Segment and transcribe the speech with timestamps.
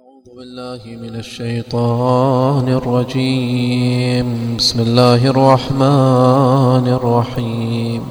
[0.00, 4.56] أعوذ بالله من الشيطان الرجيم.
[4.58, 8.02] بسم الله الرحمن الرحيم.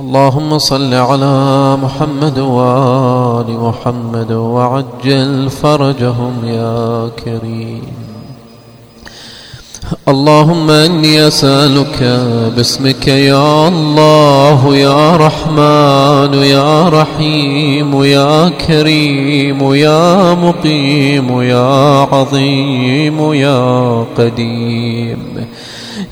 [0.00, 7.99] اللهم صل على محمد وآل محمد وعجل فرجهم يا كريم.
[10.08, 12.20] اللهم إني أسألك
[12.56, 25.18] باسمك يا الله يا رحمن يا رحيم يا كريم يا مقيم يا عظيم يا قديم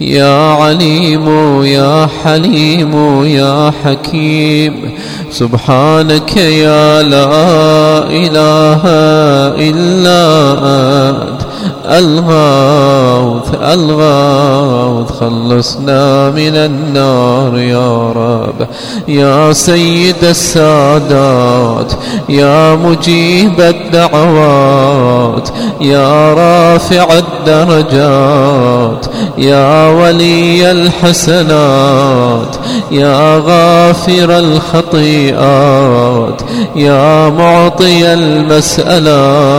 [0.00, 1.28] يا عليم
[1.64, 4.74] يا حليم يا حكيم.
[5.30, 7.28] سبحانك يا لا
[8.10, 8.82] إله
[9.68, 10.22] إلا
[11.10, 11.47] أنت
[11.88, 18.66] الغوث الغوث خلصنا من النار يا رب.
[19.08, 21.92] يا سيد السادات
[22.28, 25.48] يا مجيب الدعوات
[25.80, 29.06] يا رافع الدرجات
[29.38, 32.56] يا ولي الحسنات
[32.90, 36.40] يا غافر الخطيئات
[36.76, 39.58] يا معطي المسألات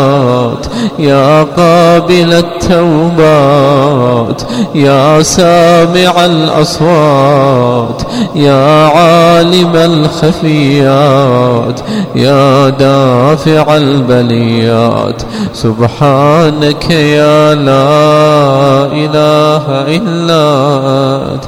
[1.00, 4.42] يا قابل التوبات.
[4.76, 8.02] يا سامع الأصوات
[8.36, 10.20] يا عالم الخفيات
[12.16, 15.22] يا دافع البليات.
[15.54, 19.64] سبحانك يا لا إله
[19.98, 20.46] إلا
[21.34, 21.44] أنت.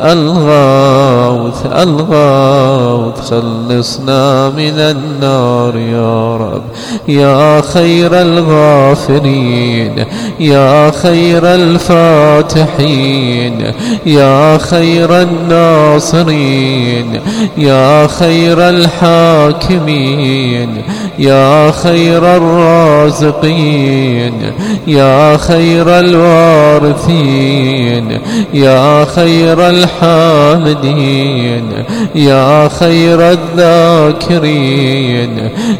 [0.00, 6.62] الغاوث الغاوث خلصنا من النار يا رب.
[7.08, 10.04] يا خير الغافرين
[10.40, 12.92] يا خير الفاتحين
[14.06, 17.20] يا خير الناصرين
[17.58, 20.82] يا خير الحاكمين
[21.18, 24.32] يا خير الرازقين
[24.86, 25.88] يا خير
[27.06, 28.20] الوارثين
[28.54, 31.84] يا خير الحامدين
[32.14, 34.70] يا خير الذاكرين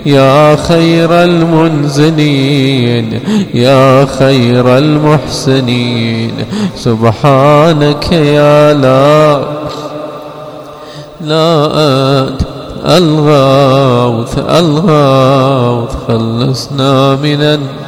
[0.07, 3.21] يا خير المنزلين
[3.55, 6.33] يا خير المحسنين.
[6.77, 9.41] سبحانك يا لا
[11.21, 12.43] لا أنت
[12.87, 17.86] الغاوث الغاوث خلصنا من النار.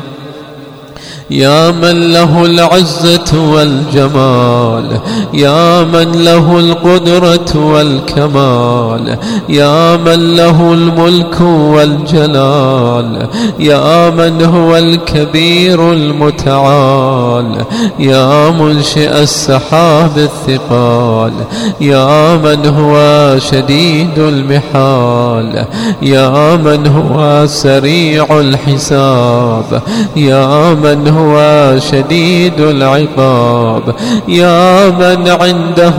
[1.30, 5.00] يا من له العزة والجمال
[5.34, 9.18] يا من له القدرة والكمال
[9.48, 13.28] يا من له الملك والجلال
[13.58, 17.64] يا من هو الكبير المتعال
[17.98, 21.32] يا منشئ السحاب الثقال
[21.80, 25.64] يا من هو شديد المحال
[26.02, 29.82] يا من هو سريع الحساب
[30.16, 33.94] يا من هو هو شديد العقاب.
[34.28, 35.96] يا من عنده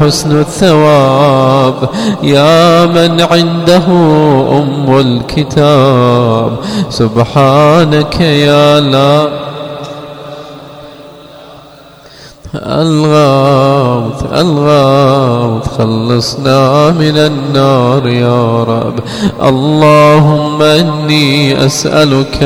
[0.00, 1.74] حسن الثواب.
[2.22, 3.86] يا من عنده
[4.58, 6.56] أم الكتاب.
[6.90, 9.41] سبحانك يا لا
[12.54, 18.94] الغوث الغوث خلصنا من النار يا رب.
[19.42, 22.38] اللهم إني أسألك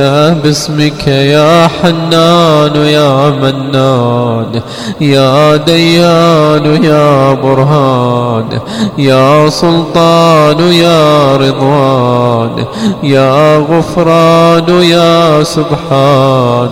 [0.45, 4.62] باسمك يا حنان يا منان
[5.00, 8.61] يا ديان يا برهان
[8.99, 12.65] يا سلطان يا رضوان
[13.03, 16.71] يا غفران يا سبحان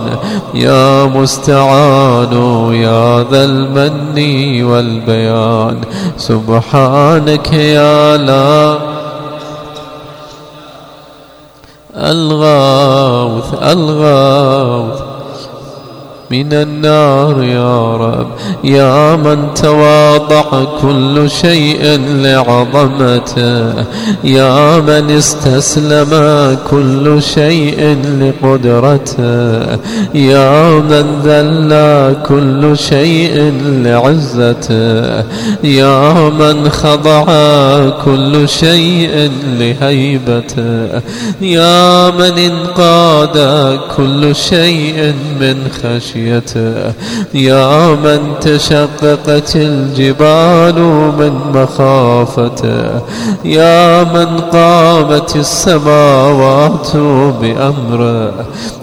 [0.53, 2.33] يا مستعان
[2.73, 5.81] يا ذا المن والبيان.
[6.17, 8.77] سبحانك يا لا
[11.95, 15.14] الغاوث الغاوث
[16.35, 18.27] من النار يا رب.
[18.63, 23.83] يا من تواضع كل شيء لعظمته.
[24.23, 26.11] يا من استسلم
[26.69, 29.77] كل شيء لقدرته.
[30.15, 35.23] يا من ذل كل شيء لعزته.
[35.63, 37.25] يا من خضع
[38.05, 41.01] كل شيء لهيبته.
[41.41, 43.37] يا من انقاد
[43.97, 46.24] كل شيء من خشيته.
[46.25, 46.93] خشيته
[47.33, 50.79] يا من تشققت الجبال
[51.19, 53.01] من مخافته
[53.45, 56.95] يا من قامت السماوات
[57.41, 58.33] بأمره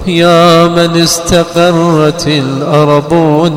[0.07, 3.55] يا من استقرت الأرضون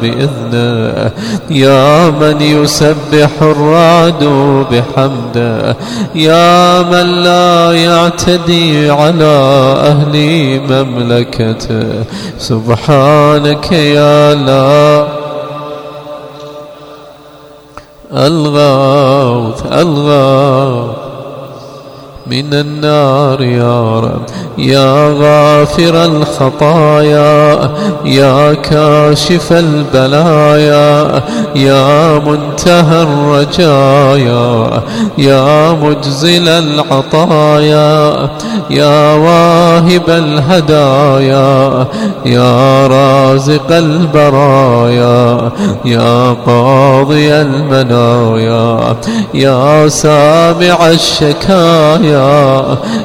[0.00, 1.10] بإذنه
[1.50, 4.24] يا من يسبح الرعد
[4.70, 5.76] بحمده
[6.14, 9.24] يا من لا يعتدي على
[9.86, 10.16] أهل
[10.70, 12.04] مملكته
[13.06, 15.06] سبحانك يا لا
[18.12, 21.05] الغوث الغوث.
[22.30, 24.22] من النار يا رب
[24.58, 27.70] يا غافر الخطايا
[28.04, 31.22] يا كاشف البلايا
[31.56, 34.82] يا منتهى الرجايا
[35.18, 38.28] يا مجزل العطايا
[38.70, 41.86] يا واهب الهدايا
[42.26, 45.50] يا رازق البرايا
[45.84, 48.96] يا قاضي المنايا
[49.34, 52.15] يا سامع الشكايا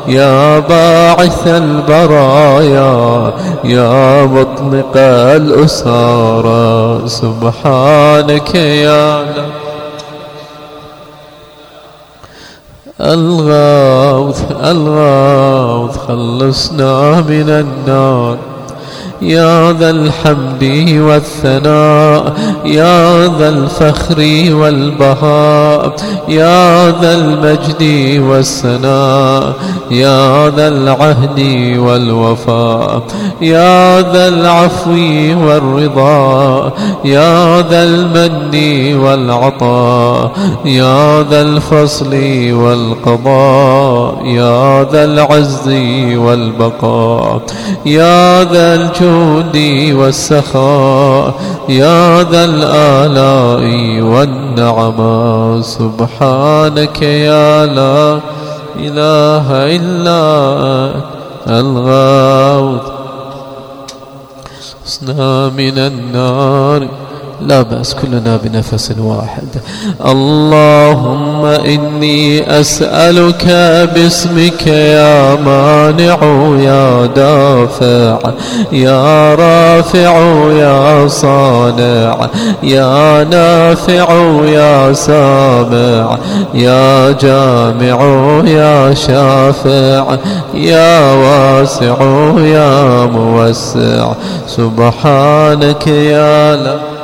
[0.07, 4.97] يا باعث البرايا يا مطلق
[5.41, 7.01] الأسارى.
[7.07, 9.25] سبحانك يا
[13.01, 18.37] الغوث الغوث خلصنا من النار.
[19.21, 20.63] يا ذا الحمد
[20.99, 22.33] والثناء
[22.65, 24.19] يا ذا الفخر
[24.55, 25.95] والبهاء
[26.27, 27.83] يا ذا المجد
[28.29, 29.53] والسناء
[29.91, 31.39] يا ذا العهد
[31.77, 33.03] والوفاء
[33.41, 34.91] يا ذا العفو
[35.47, 36.71] والرضا
[37.05, 40.31] يا ذا المن والعطاء
[40.65, 42.13] يا ذا الفصل
[42.53, 45.67] والقضاء يا ذا العز
[46.15, 47.41] والبقاء
[47.85, 51.33] يا ذا الجود الجود والسخاء
[51.69, 53.63] يا ذا الآلاء
[54.01, 58.19] والنعماء سبحانك يا لا
[58.75, 60.23] إله إلا
[61.47, 62.81] الغاوث
[64.85, 66.87] أصنا من النار.
[67.47, 69.47] لا بأس كلنا بنفس واحد.
[70.05, 73.45] اللهم إني أسألك
[73.95, 76.17] باسمك يا مانع
[76.59, 78.19] يا دافع
[78.71, 80.13] يا رافع
[80.51, 82.29] يا صانع
[82.63, 84.07] يا نافع
[84.45, 86.17] يا سامع
[86.53, 87.99] يا جامع
[88.47, 90.17] يا شافع
[90.53, 91.97] يا واسع
[92.37, 94.13] يا موسع.
[94.47, 97.00] سبحانك يا لك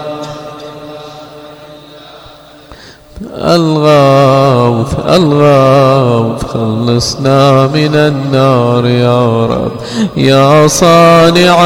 [3.38, 9.72] الغوث الغوث خلصنا من النار يا رب.
[10.18, 11.58] يا صانع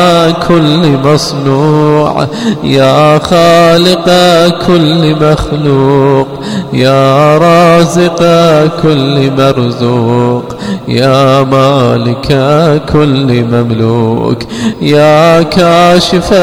[0.48, 2.28] كل مصنوع
[2.64, 4.06] يا خالق
[4.68, 6.28] كل مخلوق
[6.74, 8.20] يا رازق
[8.84, 10.44] كل مرزوق
[10.88, 12.28] يا مالك
[12.94, 14.38] كل مملوك
[14.82, 16.34] يا كاشف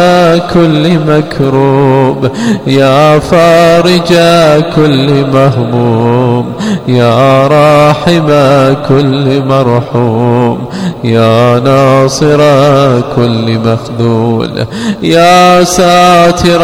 [0.55, 2.31] كل مكروب
[2.67, 4.13] يا فارج
[4.77, 6.53] كل مهموم
[6.89, 8.27] يا راحم
[8.89, 10.59] كل مرحوم
[11.05, 12.39] يا ناصر
[13.17, 14.51] كل مخذول
[15.03, 16.63] يا ساتر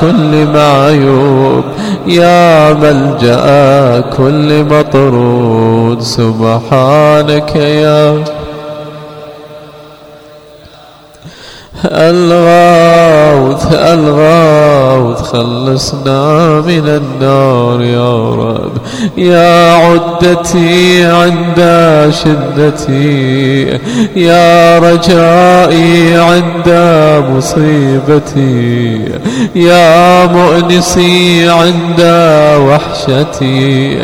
[0.00, 1.64] كل معيوب
[2.06, 8.24] يا ملجأ كل مطرود سبحانك يا
[11.86, 18.72] الغاوث الغاوث خلصنا من النار يا رب.
[19.18, 21.60] يا عدتي عند
[22.24, 23.78] شدتي
[24.16, 26.68] يا رجائي عند
[27.30, 29.04] مصيبتي
[29.54, 32.00] يا مؤنسي عند
[32.58, 33.98] وحشتي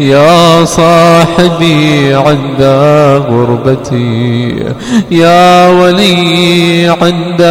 [0.00, 2.62] يا صاحبي عند
[3.30, 4.64] غربتي
[5.10, 7.42] يا ولي عند عند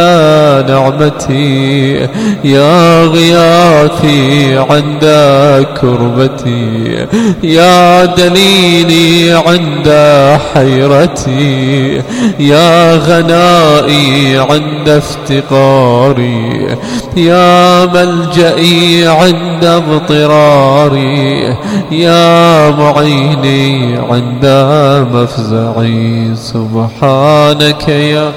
[0.70, 2.08] نعمتي
[2.44, 5.04] يا غياثي عند
[5.80, 7.06] كربتي
[7.42, 9.88] يا دليلي عند
[10.54, 12.02] حيرتي
[12.38, 16.76] يا غنائي عند افتقاري
[17.16, 21.56] يا ملجئي عند اضطراري
[21.90, 24.46] يا معيني عند
[25.12, 26.34] مفزعي.
[26.36, 28.32] سبحانك يا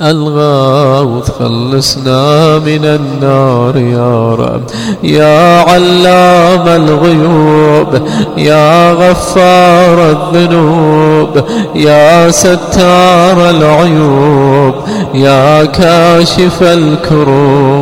[0.00, 4.62] الغوث خلصنا من النار يا رب.
[5.02, 8.08] يا علام الغيوب
[8.38, 14.74] يا غفار الذنوب يا ستار العيوب
[15.14, 17.73] يا كاشف الكروب.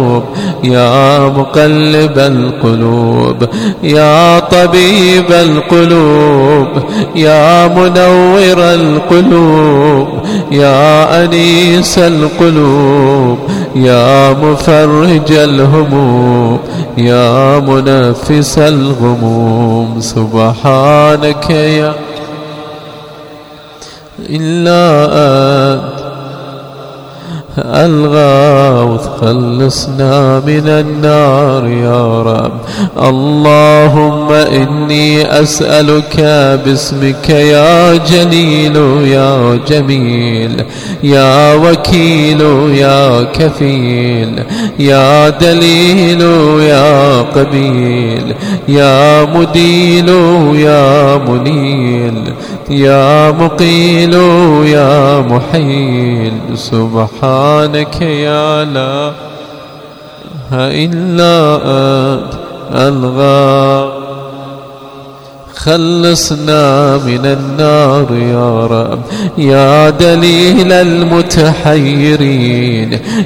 [0.64, 3.49] يا مقلب القلوب
[3.83, 6.69] يا طبيب القلوب
[7.16, 10.09] يا منور القلوب
[10.50, 13.38] يا أنيس القلوب
[13.76, 16.59] يا مفرج الهموم
[16.99, 20.00] يا منفس الغموم.
[20.00, 21.95] سبحانك يا
[24.31, 25.04] إلا
[25.75, 26.01] أنت.
[27.59, 32.52] الغوث خلصنا من النار يا رب.
[32.99, 36.21] اللهم إني أسألك
[36.64, 40.64] باسمك يا جليل يا جميل
[41.02, 42.40] يا وكيل
[42.75, 44.42] يا كفيل
[44.78, 46.21] يا دليل
[46.61, 48.35] يا قبيل
[48.68, 50.09] يا مديل
[50.54, 52.32] يا منيل
[52.71, 54.14] يا مقيل
[54.64, 56.32] يا محيل.
[57.42, 59.12] سبحانك يا لا
[60.52, 62.32] إلا أنت
[62.75, 63.91] الغار
[65.64, 68.99] خلصنا من النار يا رب.
[69.38, 72.19] يا دليل المتحيرين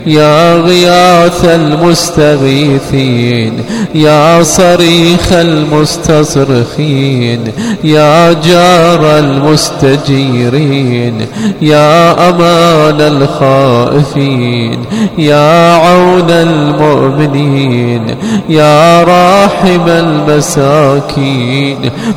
[0.06, 3.52] يا غياث المستغيثين
[3.94, 7.40] يا صريخ المستصرخين
[7.84, 11.26] يا جار المستجيرين
[11.62, 14.84] يا أمان الخائفين
[15.18, 18.02] يا عون المؤمنين
[18.48, 21.76] يا راحم المساكين.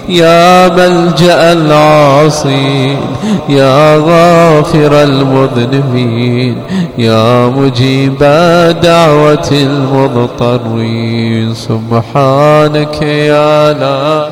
[0.09, 2.97] يا ملجأ العاصين
[3.49, 6.55] يا غافر المذنبين
[6.97, 8.17] يا مجيب
[8.83, 11.53] دعوة المضطرين.
[11.53, 14.27] سبحانك يا لا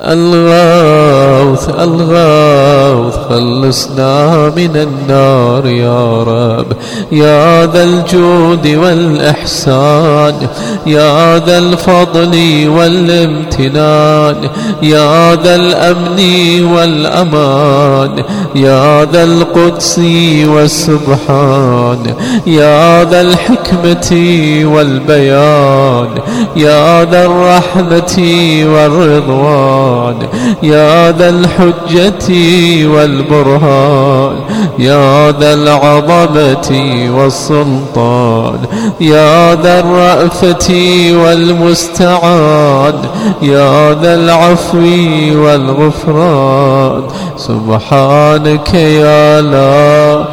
[0.00, 6.66] الغوث الغوث خلصنا من النار يا رب.
[7.12, 10.34] يا ذا الجود والإحسان
[10.86, 14.36] يا ذا الفضل والامتنان
[14.82, 16.20] يا ذا الأمن
[16.72, 18.24] والأمان
[18.54, 19.98] يا ذا القدس
[20.46, 22.14] والسبحان
[22.46, 24.10] يا ذا الحكمة
[24.64, 26.08] والبيان
[26.56, 28.22] يا ذا الرحمة
[28.74, 29.87] والرضوان.
[29.88, 30.16] القرآن
[30.62, 32.28] يا ذا الحجة
[32.86, 34.36] والبرهان.
[34.78, 36.70] يا ذا العظمة
[37.16, 38.58] والسلطان.
[39.00, 40.74] يا ذا الرأفة
[41.24, 42.94] والمستعان.
[43.42, 44.78] يا ذا العفو
[45.44, 47.02] والغفران.
[47.36, 50.24] سبحانك يا لا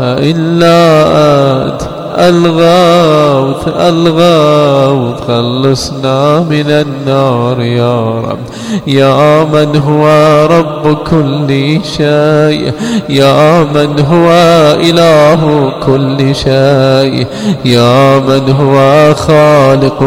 [0.00, 0.80] إلا
[1.66, 1.99] أنت.
[2.20, 8.38] الغوث الغوث خلصنا من النار يا رب.
[8.86, 10.04] يا من هو
[10.46, 12.72] رب كل شيء.
[13.08, 14.30] يا من هو
[14.80, 17.26] إله كل شيء.
[17.64, 20.00] يا من هو خالق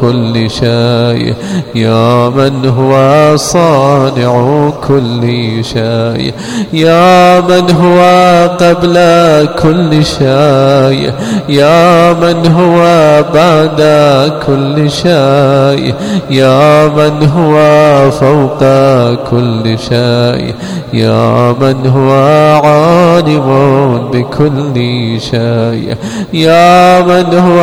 [0.00, 1.34] كل شيء.
[1.74, 2.92] يا من هو
[3.36, 5.24] صانع كل
[5.64, 6.32] شيء.
[6.72, 8.00] يا من هو
[8.60, 8.96] قبل
[9.62, 11.12] كل شيء.
[11.52, 12.82] يا من هو
[13.34, 13.80] بعد
[14.46, 15.94] كل شيء؟
[16.30, 17.56] يا من هو
[18.10, 18.58] فوق
[19.30, 20.54] كل شيء؟
[20.92, 22.10] يا من هو
[22.64, 23.48] عالم
[24.12, 24.74] بكل
[25.20, 25.96] شيء؟
[26.32, 27.60] يا من هو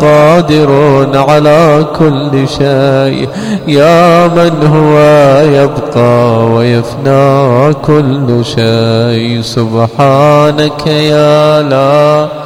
[0.00, 0.70] قادر
[1.14, 3.28] على كل شيء؟
[3.68, 4.98] يا من هو
[5.42, 12.39] يبقى ويفنى كل شيء؟ سبحانك يا لا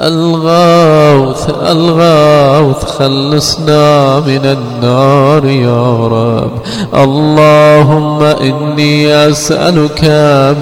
[0.00, 6.50] الغوث الغوث خلصنا من النار يا رب.
[6.94, 10.04] اللهم إني أسألك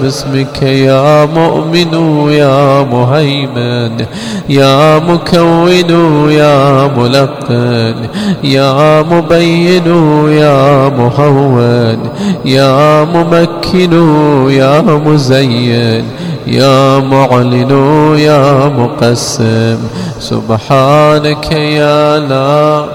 [0.01, 1.93] باسمك يا مؤمن
[2.31, 4.05] يا مهيمن
[4.49, 7.95] يا مكون يا ملقن
[8.43, 9.87] يا مبين
[10.27, 11.99] يا مهون
[12.45, 13.93] يا ممكن
[14.49, 16.05] يا مزين.
[16.49, 17.71] يا معلن
[18.17, 19.77] يا مقسم
[20.19, 22.85] سبحانك يا لا.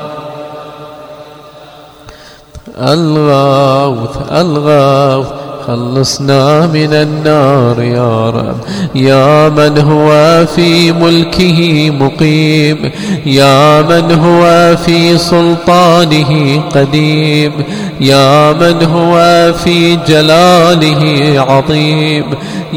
[2.79, 5.27] الغوث الغوث
[5.67, 8.57] خلصنا من النار يا رب.
[8.95, 12.91] يا من هو في ملكه مقيم
[13.27, 17.53] يا من هو في سلطانه قديم
[18.01, 22.25] يا من هو في جلاله عظيم.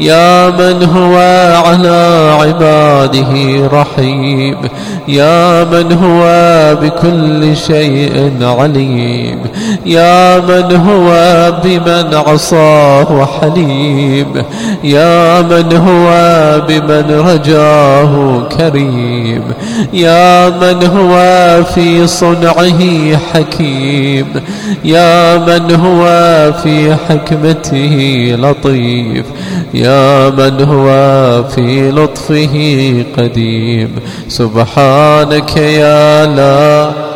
[0.00, 1.16] يا من هو
[1.66, 3.32] على عباده
[3.72, 4.56] رحيم.
[5.08, 6.22] يا من هو
[6.82, 9.38] بكل شيء عليم.
[9.86, 11.08] يا من هو
[11.64, 14.26] بمن عصاه حليم.
[14.84, 16.08] يا من هو
[16.68, 19.42] بمن رجاه كريم.
[19.92, 21.14] يا من هو
[21.74, 24.26] في صنعه حكيم.
[24.84, 26.04] يا من هو
[26.62, 29.26] في حكمته لطيف.
[29.74, 29.87] يا
[30.30, 30.88] من هو
[31.44, 32.54] في لطفه
[33.18, 33.90] قديم.
[34.28, 37.07] سبحانك يا لا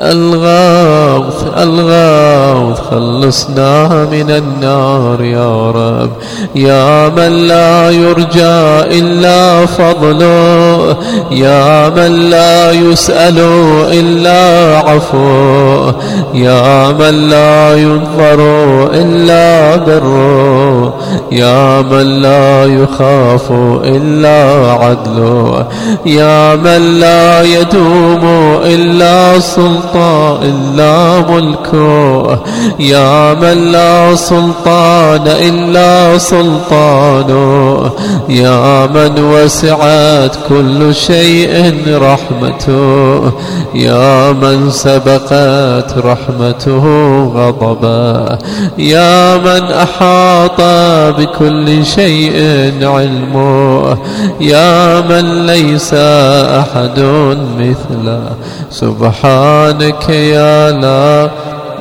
[0.00, 6.10] الغوث الغوث خلصنا من النار يا رب.
[6.54, 10.96] يا من لا يرجى إلا فضله
[11.30, 13.38] يا من لا يسأل
[13.92, 15.94] إلا عفوه
[16.34, 18.40] يا من لا ينظر
[18.94, 20.94] إلا بره
[21.32, 23.52] يا من لا يخاف
[23.84, 25.66] إلا عدله
[26.06, 28.24] يا من لا يدوم
[28.64, 32.38] إلا سلطانه سلطان إلا ملكه
[32.80, 37.90] يا من لا سلطان إلا سلطانه
[38.28, 43.32] يا من وسعت كل شيء رحمته.
[43.74, 46.84] يا من سبقت رحمته
[47.34, 48.38] غضبا.
[48.78, 50.60] يا من أحاط
[51.18, 52.34] بكل شيء
[52.82, 53.98] علمه.
[54.40, 56.98] يا من ليس أحد
[57.58, 58.20] مثله.
[58.70, 61.30] سبحان سبحانك يا لا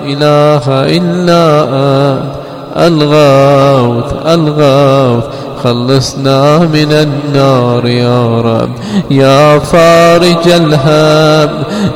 [0.06, 0.66] إله
[0.98, 2.38] إلا أنت
[2.78, 5.24] الغوث الغوث
[5.64, 8.70] خلصنا من النار يا رب
[9.12, 11.50] يا فارج الهم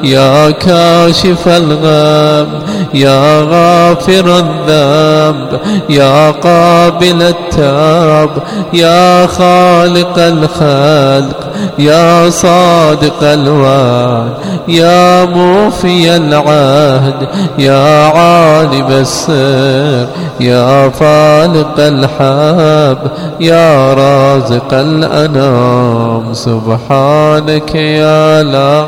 [0.03, 2.47] يا كاشف الغم
[2.93, 8.29] يا غافر الذنب يا قابل التاب
[8.73, 14.31] يا خالق الخلق يا صادق الوعد
[14.67, 17.27] يا موفي العهد
[17.59, 20.07] يا عالم السر
[20.39, 22.97] يا فالق الحب
[23.39, 23.50] يا
[23.93, 28.87] رازق الأنام سبحانك يا لا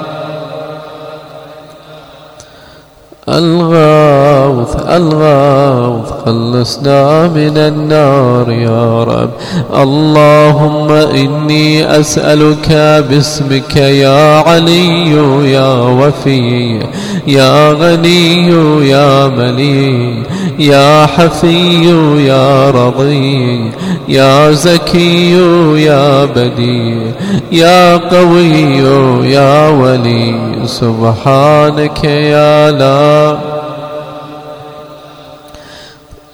[3.29, 9.29] الغوث الغوث خلصنا من النار يا رب.
[9.75, 12.71] اللهم إني أسألك
[13.09, 15.11] باسمك يا علي
[15.51, 16.79] يا وفي
[17.27, 18.49] يا غني
[18.89, 20.23] يا ملي
[20.59, 21.85] يا حفي
[22.27, 23.71] يا رضي
[24.07, 25.31] يا زكي
[25.75, 26.95] يا بدي
[27.51, 28.77] يا قوي
[29.31, 30.52] يا ولي.
[30.65, 33.37] سبحانك يا لا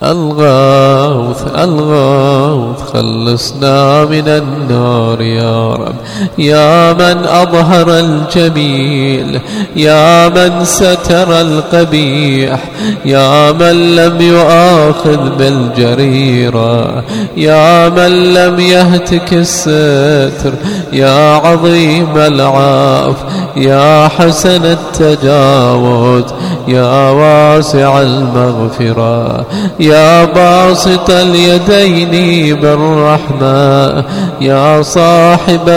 [0.03, 5.95] الغوث الغوث خلصنا من النار يا رب.
[6.37, 9.39] يا من أظهر الجميل
[9.75, 12.59] يا من ستر القبيح
[13.05, 17.03] يا من لم يؤاخذ بالجريرة
[17.37, 20.53] يا من لم يهتك الستر
[20.93, 23.15] يا عظيم العاف
[23.57, 26.23] يا حسن التجاوز
[26.67, 29.45] يا واسع المغفرة
[29.79, 29.88] يا
[30.25, 34.03] باسط اليدين بالرحمة
[34.41, 35.69] يا صاحب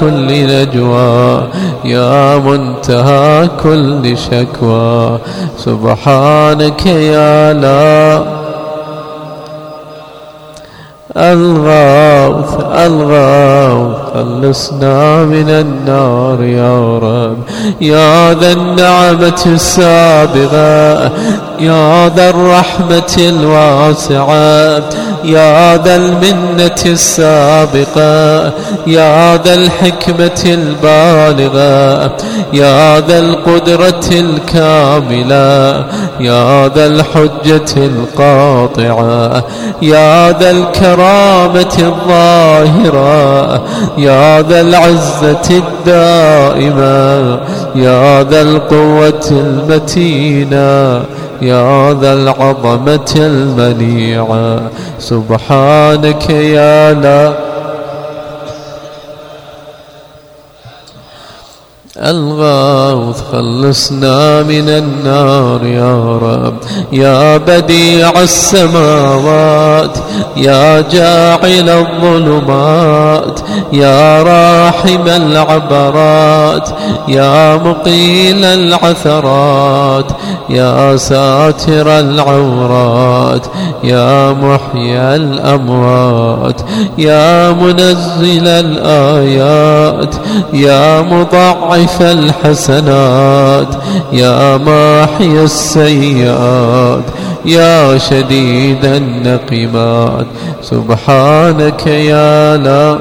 [0.00, 1.42] كل نجوى
[1.84, 5.18] يا منتهى كل شكوى.
[5.58, 8.22] سبحانك يا لا
[11.16, 12.54] الغوث
[12.86, 17.38] الغوث خلصنا من النار يا رب.
[17.80, 21.10] يا ذا النعمة السابغة
[21.60, 24.82] يا ذا الرحمة الواسعة
[25.24, 28.52] يا ذا المنة السابقة
[28.86, 32.12] يا ذا الحكمة البالغة
[32.52, 35.84] يا ذا القدرة الكاملة
[36.20, 39.44] يا ذا الحجة القاطعة
[39.82, 43.62] يا ذا الكرامة الظاهرة
[43.98, 47.40] يا ذا العزة الدائمة
[47.74, 51.02] يا ذا القوة المتينة.
[51.42, 54.60] يا ذا العظمة المنيعة.
[54.98, 57.49] سبحانك يا لا
[62.02, 66.54] الغوث خلصنا من النار يا رب.
[66.92, 69.98] يا بديع السماوات
[70.36, 73.40] يا جاعل الظلمات
[73.72, 76.68] يا راحم العبرات
[77.08, 80.06] يا مقيل العثرات
[80.50, 83.46] يا ساتر العورات
[83.84, 86.60] يا محيي الأموات
[86.98, 90.14] يا منزل الآيات
[90.52, 93.74] يا مضعف ضاعف الحسنات
[94.12, 97.04] يا ماحي السيئات
[97.44, 100.26] يا شديد النقمات
[100.62, 102.98] سبحانك يا لا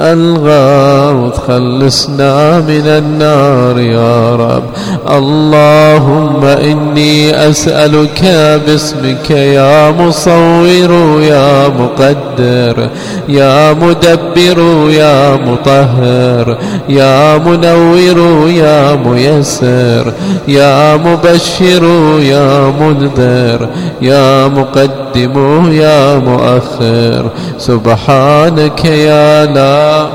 [0.00, 4.62] الغوث خلصنا من النار يا رب.
[5.10, 8.24] اللهم إني أسألك
[8.66, 12.88] باسمك يا مصور يا مقدر
[13.28, 16.58] يا مدبر يا مطهر
[16.88, 20.12] يا منور يا ميسر
[20.48, 21.84] يا مبشر
[22.20, 23.68] يا منذر
[24.02, 24.48] يا
[25.16, 27.30] مقدم يا مؤخر.
[27.58, 30.08] سبحانك يا لا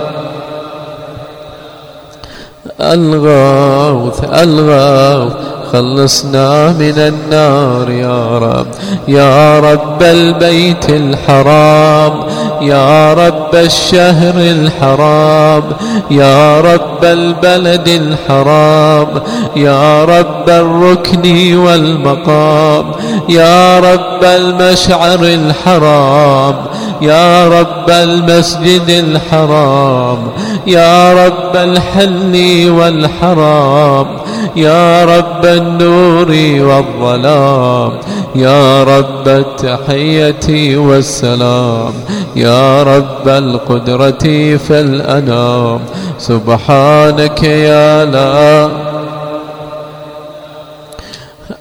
[2.82, 5.34] الغوث الغوث
[5.76, 8.68] خلصنا من النار يا رب
[9.08, 12.14] يا رب البيت الحرام
[12.62, 15.64] يا رب الشهر الحرام
[16.12, 19.08] يا رب البلد الحرام
[19.56, 22.92] يا رب الركن والمقام
[23.30, 26.56] يا رب المشعر الحرام
[27.02, 30.28] يا رب المسجد الحرام
[30.68, 34.08] يا رب الحل والحرام.
[34.56, 36.30] يا رب النور
[36.70, 37.92] والظلام
[38.36, 41.94] يا رب التحية والسلام
[42.36, 45.80] يا رب القدرة فالأنام
[46.20, 48.70] سبحانك يا لا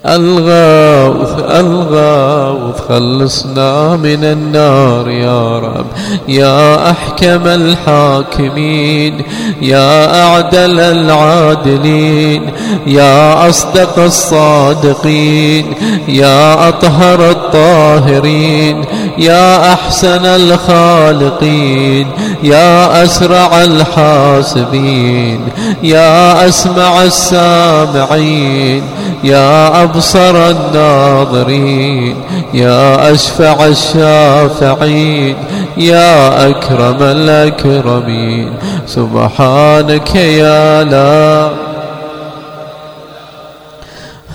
[0.07, 5.87] الغاوث الغاوث خلصنا من النار يا رب.
[6.29, 9.23] يا أحكم الحاكمين
[9.63, 12.51] يا أعدل العادلين
[12.87, 15.75] يا أصدق الصادقين
[16.09, 18.85] يا أطهر الطاهرين
[19.19, 22.07] يا أحسن الخالقين
[22.43, 25.41] يا أسرع الحاسبين
[25.83, 28.83] يا أسمع السامعين
[29.25, 32.17] يا أبصر الناظرين
[32.55, 35.37] يا أشفع الشافعين
[35.77, 38.53] يا أكرم الأكرمين.
[38.87, 41.51] سبحانك يا لا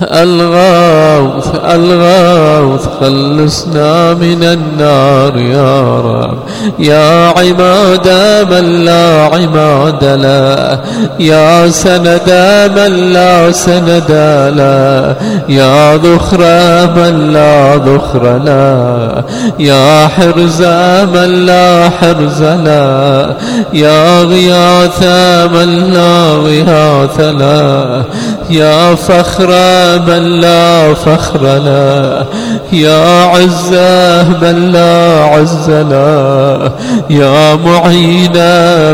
[0.02, 6.38] الغوث الغوث خلصنا من النار يا رب.
[6.78, 8.08] يا عماد
[8.50, 10.80] من لا عماد له.
[11.20, 12.30] يا سند
[12.76, 14.10] من لا سند
[14.56, 15.16] له.
[15.48, 16.40] يا ذخر
[16.96, 19.24] من لا ذخر له.
[19.58, 20.62] يا حرز
[21.14, 23.36] من لا حرز له.
[23.72, 25.02] يا غياث
[25.52, 28.04] من لا غياث له.
[28.50, 29.48] يا فخر
[30.06, 32.26] من لا فخر له
[32.72, 36.72] يا عزة من لا عز له
[37.10, 38.36] يا معين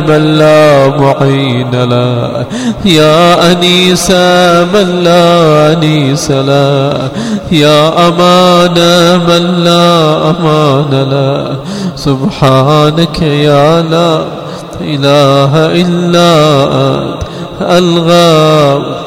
[0.09, 2.45] من لا معين له
[2.85, 4.11] يا أنيس
[4.75, 7.11] من لا أنيس له
[7.53, 8.79] يا أمان
[9.29, 11.57] من لا أمان له
[11.97, 14.21] سبحانك يا لا
[14.81, 17.27] إله إلا أنت.
[17.61, 19.06] الغاوي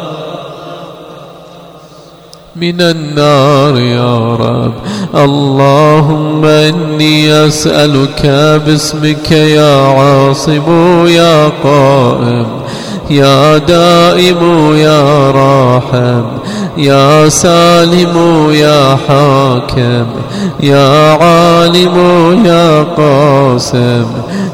[2.62, 4.74] من النار يا رب.
[5.16, 8.26] اللهم إني أسألك
[8.66, 10.64] باسمك يا عاصم
[11.08, 12.46] يا قائم
[13.10, 16.24] يا دائم يا راحم
[16.78, 20.06] يا سالم يا حاكم
[20.60, 21.96] يا عالم
[22.46, 24.06] يا قاسم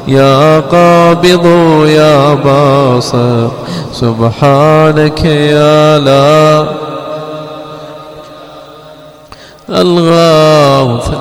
[0.08, 1.46] يا قابض
[1.86, 3.50] يا باسط
[3.92, 6.64] سبحانك يا لا
[9.70, 10.55] الغاوث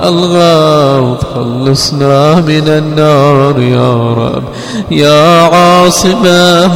[0.04, 4.44] الغاوث خلصنا من النار يا رب.
[4.92, 6.24] يا عاصم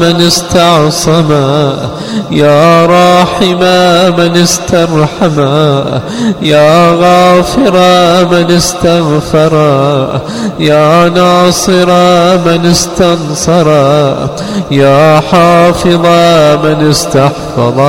[0.01, 1.31] من استعصم
[2.31, 3.59] يا راحم
[4.19, 5.39] من استرحم
[6.41, 7.75] يا غافر
[8.31, 9.53] من استغفر
[10.59, 11.87] يا ناصر
[12.45, 13.67] من استنصر
[14.71, 16.05] يا حافظ
[16.65, 17.79] من استحفظ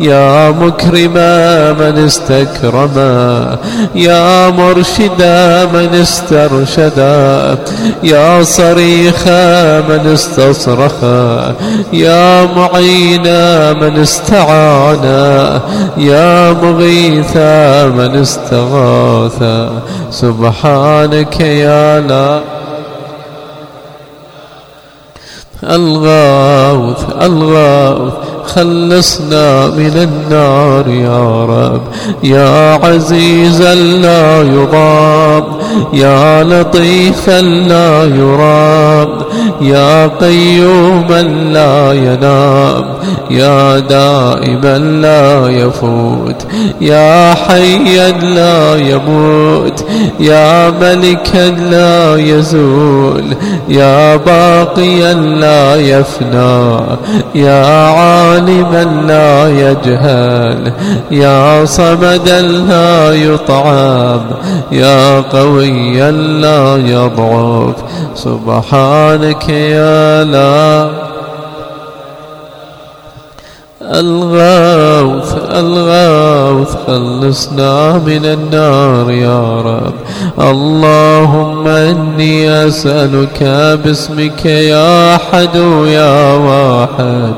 [0.00, 1.14] يا مكرم
[1.78, 3.56] من استكرم استكرما
[4.10, 7.58] يا مرشدا من استرشدا
[8.02, 11.54] يا صريخا من استصرخا
[11.92, 15.60] يا معينا من استعانا
[15.96, 22.40] يا مغيثا من استغاثا سبحانك يا لا
[25.64, 28.12] الغاوث الغاوث
[28.46, 31.80] خلصنا من النار يا رب.
[32.22, 35.44] يا عزيزا لا يضام
[35.92, 39.08] يا لطيفا لا يرام
[39.60, 41.22] يا قيوما
[41.52, 42.84] لا ينام
[43.30, 46.46] يا دائما لا يفوت
[46.80, 49.84] يا حيا لا يموت
[50.20, 53.24] يا ملكا لا يزول
[53.68, 56.80] يا باقيا لا يفنى
[57.34, 57.90] يا
[58.30, 60.72] عالما لا يجهل.
[61.10, 64.20] يا صمدا لا يطعم.
[64.72, 67.74] يا قويا لا يضعف.
[68.14, 70.90] سبحانك يا لا.
[73.94, 79.94] الغوث الغوث خلصنا من النار يا رب.
[80.38, 83.42] اللهم إني أسألك
[83.84, 85.54] باسمك يا أحد
[85.86, 87.34] يا واحد.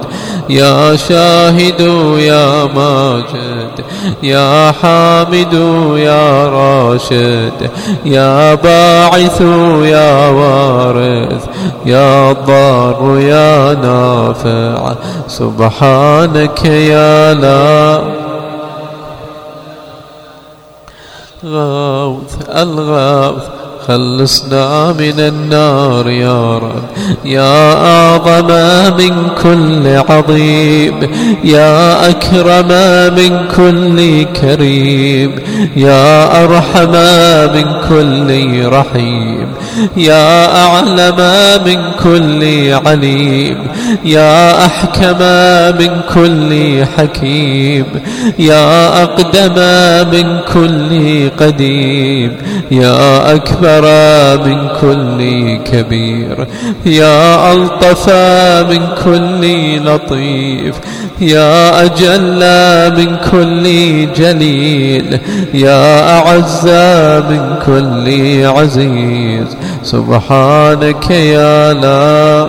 [0.48, 1.80] يا شاهد
[2.18, 3.84] يا ماجد
[4.22, 5.54] يا حامد
[5.96, 7.70] يا راشد
[8.04, 9.40] يا باعث
[9.82, 11.46] يا وارث
[11.86, 14.94] يا ضار يا نافع
[15.28, 18.02] سبحانك يا لا
[21.44, 23.61] غوث الغوث.
[23.88, 26.82] خلصنا من النار يا رب.
[27.24, 28.46] يا أعظم
[28.98, 30.94] من كل عظيم.
[31.44, 32.68] يا أكرم
[33.18, 35.30] من كل كريم.
[35.76, 36.92] يا أرحم
[37.54, 38.28] من كل
[38.68, 39.46] رحيم.
[39.96, 41.16] يا أعلم
[41.66, 43.58] من كل عليم.
[44.04, 45.18] يا أحكم
[45.78, 47.86] من كل حكيم.
[48.38, 49.56] يا أقدم
[50.12, 52.36] من كل قديم.
[52.70, 55.20] يا أكبر أكبر من كل
[55.64, 56.46] كبير.
[56.86, 58.10] يا ألطف
[58.70, 60.76] من كل لطيف.
[61.20, 62.40] يا أجل
[62.96, 63.64] من كل
[64.12, 65.18] جليل.
[65.54, 66.66] يا أعز
[67.30, 68.06] من كل
[68.46, 69.56] عزيز.
[69.82, 72.48] سبحانك يا لا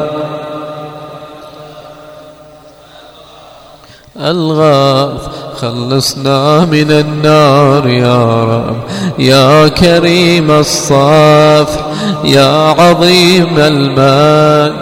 [4.18, 5.33] ألغاث.
[5.64, 8.76] خلصنا من النار يا رب
[9.20, 11.80] يا كريم الصفح
[12.24, 14.74] يا عظيم المان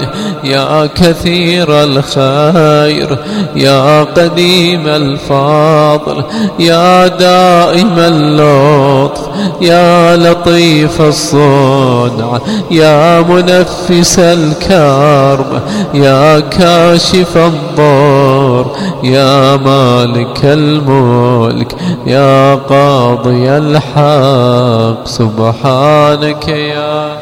[0.44, 3.18] يا كثير الخير
[3.56, 6.24] يا قديم الفضل
[6.60, 9.22] يا دائم اللطف
[9.62, 12.40] يا لطيف الصنع
[12.72, 15.62] يا منفس الكرب
[15.94, 18.41] يا كاشف الضر.
[19.04, 27.21] يا مالك الملك يا قاضي الحق سبحانك يا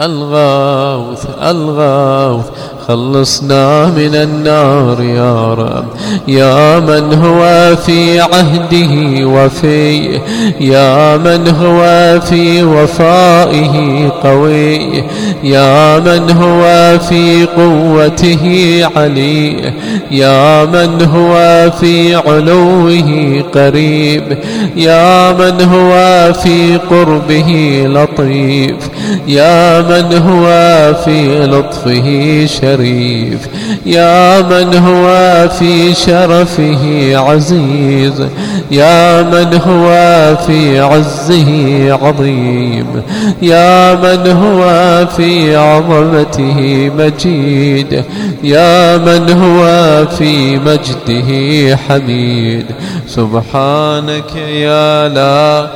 [0.00, 2.46] الغوث الغوث
[2.88, 5.84] خلصنا من النار يا رب.
[6.28, 10.20] يا من هو في عهده وفي
[10.60, 15.04] يا من هو في وفائه قوي.
[15.42, 18.44] يا من هو في قوته
[18.96, 19.72] علي.
[20.10, 24.38] يا من هو في علوه قريب.
[24.76, 28.90] يا من هو في قربه لطيف.
[29.26, 30.46] يا من هو
[31.04, 33.38] في لطفه شريف
[33.86, 38.26] يا من هو في شرفه عزيز
[38.70, 39.90] يا من هو
[40.46, 43.02] في عزه عظيم
[43.42, 48.04] يا من هو في عظمته مجيد
[48.42, 52.66] يا من هو في مجده حميد.
[53.06, 55.66] سبحانك يا لا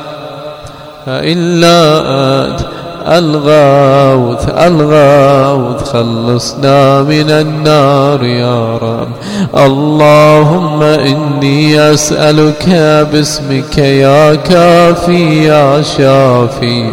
[1.09, 2.01] إلا
[2.47, 2.74] أنت.
[3.07, 9.09] الغاوث الغاوث خلصنا من النار يا رب.
[9.57, 12.69] اللهم إني أسألك
[13.13, 16.91] باسمك يا كافي يا شافي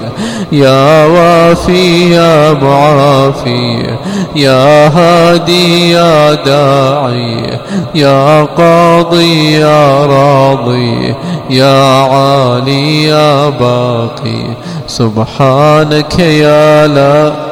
[0.52, 3.98] يا وافي يا معافي
[4.36, 7.60] يا هادي يا داعي
[7.96, 11.16] يا قاضي يا راضي
[11.50, 14.44] يا عالي يا باقي.
[14.98, 17.51] سبحانك يا لا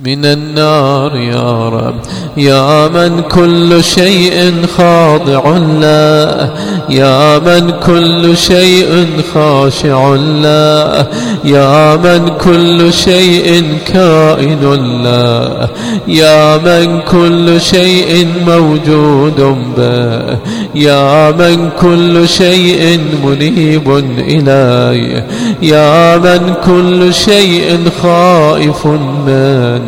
[0.00, 1.94] من النار يا رب.
[2.36, 6.50] يا من كل شيء خاضع له
[6.90, 11.06] يا من كل شيء خاشع له
[11.44, 14.60] يا من كل شيء كائن
[15.04, 15.68] له
[16.08, 20.38] يا من كل شيء موجود به.
[20.74, 25.26] يا من كل شيء منيب إليه.
[25.62, 29.83] يا من كل شيء خائف منه.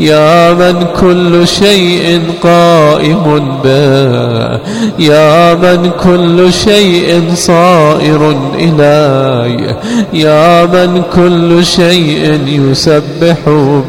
[0.00, 4.58] يا من كل شيء قائم به.
[4.98, 9.76] يا من كل شيء صائر إلي.
[10.12, 13.38] يا من كل شيء يسبح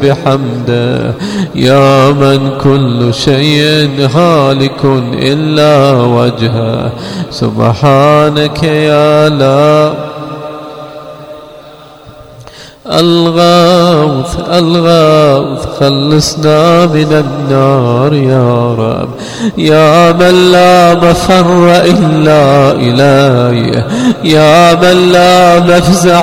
[0.02, 1.14] بحمده.
[1.54, 4.84] يا من كل شيء هالك
[5.22, 6.92] إلا وجهه.
[7.30, 10.13] سبحانك يا لا
[12.92, 19.08] الغوث الغوث خلصنا من النار يا رب.
[19.58, 23.84] يا من لا مفر إلا إلي
[24.24, 26.22] يا من لا مفزع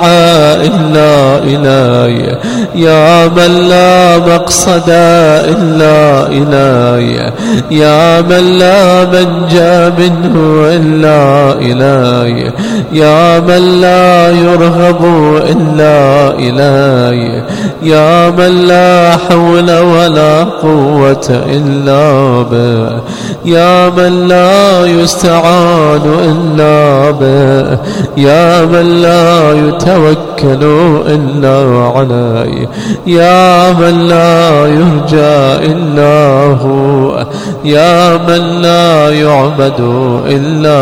[0.54, 2.38] إلا إلي
[2.74, 7.32] يا من لا مقصد إلا إلي
[7.70, 12.52] يا من لا منجى منه إلا إلي
[12.92, 15.04] يا من لا يرغب
[15.36, 17.42] إلا إلي
[17.82, 23.00] يا من لا حول ولا قوة إلا به
[23.44, 27.78] يا من لا يستعان إلا به
[28.16, 30.62] يا من لا يتوكل
[31.06, 32.68] إلا عليه.
[33.06, 37.26] يا من لا يرجى إلا هو.
[37.64, 39.80] يا من لا يعبد
[40.26, 40.80] إلا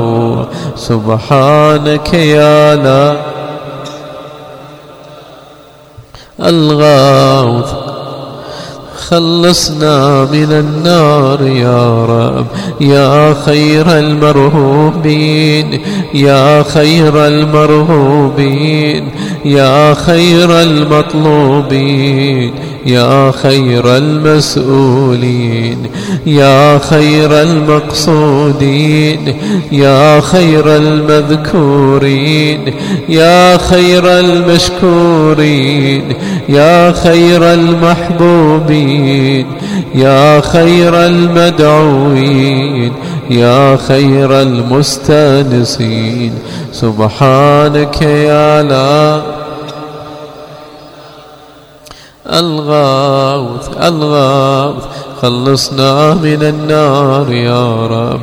[0.00, 0.44] هو.
[0.76, 3.31] سبحانك يا لا
[6.44, 7.91] الغاوث
[9.10, 12.46] خلصنا من النار يا رب
[12.80, 15.80] يا خير المرهوبين
[16.14, 19.08] يا خير المرهوبين
[19.44, 22.52] يا خير المطلوبين
[22.86, 25.78] يا خير المسؤولين
[26.26, 29.36] يا خير المقصودين
[29.72, 32.74] يا خير المذكورين
[33.08, 36.04] يا خير المشكورين
[36.48, 38.91] يا خير المحبوبين.
[39.94, 42.92] يا خير المدعوين
[43.30, 46.34] يا خير المستانسين
[46.72, 49.22] سبحانك يا لا
[52.26, 54.84] الغاوث الغاوث
[55.22, 58.20] خلصنا من النار يا رب.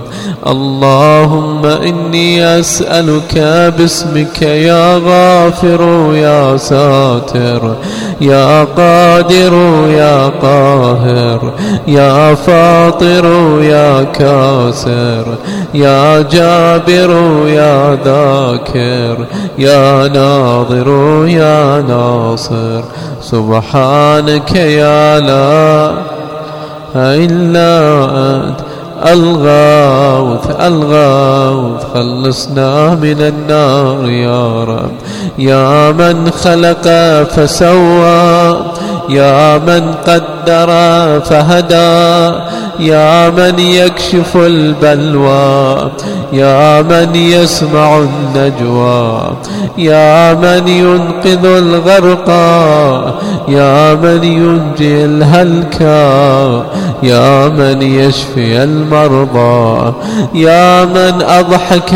[0.47, 3.37] اللهم إني أسألك
[3.77, 7.75] باسمك يا غافر يا ساتر
[8.21, 9.53] يا قادر
[9.89, 11.53] يا قاهر
[11.87, 13.25] يا فاطر
[13.61, 15.25] يا كاسر
[15.73, 17.11] يا جابر
[17.47, 19.25] يا ذاكر
[19.57, 20.89] يا ناظر
[21.27, 22.81] يا ناصر.
[23.21, 25.91] سبحانك يا لا
[26.95, 28.59] إلا أنت
[29.13, 34.91] الغاوث الغاوث خلصنا من النار يا رب.
[35.37, 36.87] يا من خلق
[37.23, 38.55] فسوى.
[39.09, 40.69] يا من قدر
[41.19, 42.37] فهدى
[42.79, 45.91] يا من يكشف البلوى
[46.33, 49.21] يا من يسمع النجوى
[49.77, 53.13] يا من ينقذ الغرقى
[53.47, 56.63] يا من ينجي الهلكى
[57.03, 59.93] يا من يشفي المرضى
[60.33, 61.93] يا من أضحك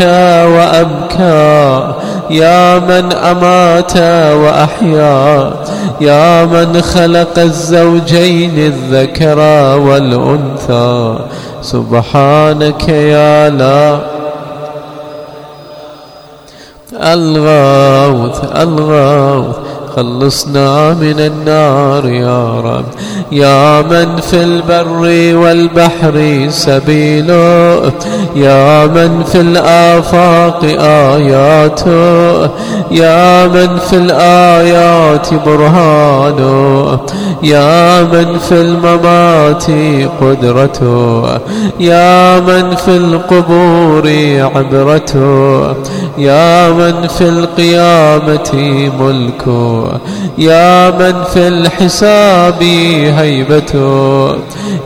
[0.54, 1.94] وأبكى
[2.30, 3.96] يا من أمات
[4.36, 5.54] وأحيا
[6.00, 9.38] يا من خلق الزوجين الذكر
[9.78, 11.18] والأنثى.
[11.62, 13.98] سبحانك يا لا
[16.92, 19.56] الغاوث الغاوث
[19.96, 22.84] خلصنا من النار يا رب.
[23.32, 25.00] يا من في البر
[25.38, 27.92] والبحر سبيله
[28.36, 32.44] يا من في الآفاق آياته
[32.90, 36.98] يا من في الآيات برهانه
[37.42, 39.64] يا من في الممات
[40.20, 41.24] قدرته
[41.80, 44.08] يا من في القبور
[44.54, 45.66] عبرته
[46.18, 48.50] يا من في القيامة
[49.00, 49.83] ملكه
[50.38, 52.62] يا من في الحساب
[53.18, 54.34] هيبته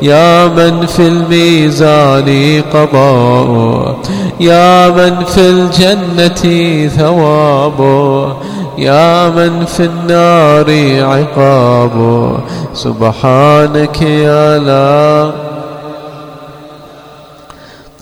[0.02, 3.96] يا من في الميزان قضاء
[4.40, 8.32] يا من في الجنة ثوابه
[8.78, 10.66] يا من في النار
[11.04, 12.30] عقاب
[12.74, 15.30] سبحانك يا لا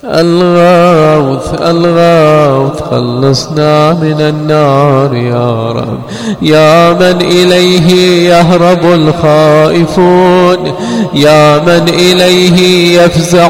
[0.09, 5.99] الغوث الغوث خلصنا من النار يا رب.
[6.43, 7.91] يا من إليه
[8.29, 10.73] يهرب الخائفون
[11.15, 13.49] يا من إليه يفزع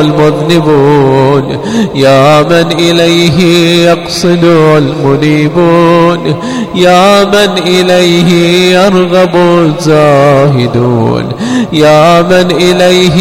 [0.00, 1.58] المذنبون
[1.94, 3.40] يا من إليه
[3.88, 4.44] يقصد
[4.76, 6.34] المنيبون
[6.74, 8.30] يا من إليه
[8.74, 11.28] يرغب الزاهدون
[11.72, 13.18] يا من إليه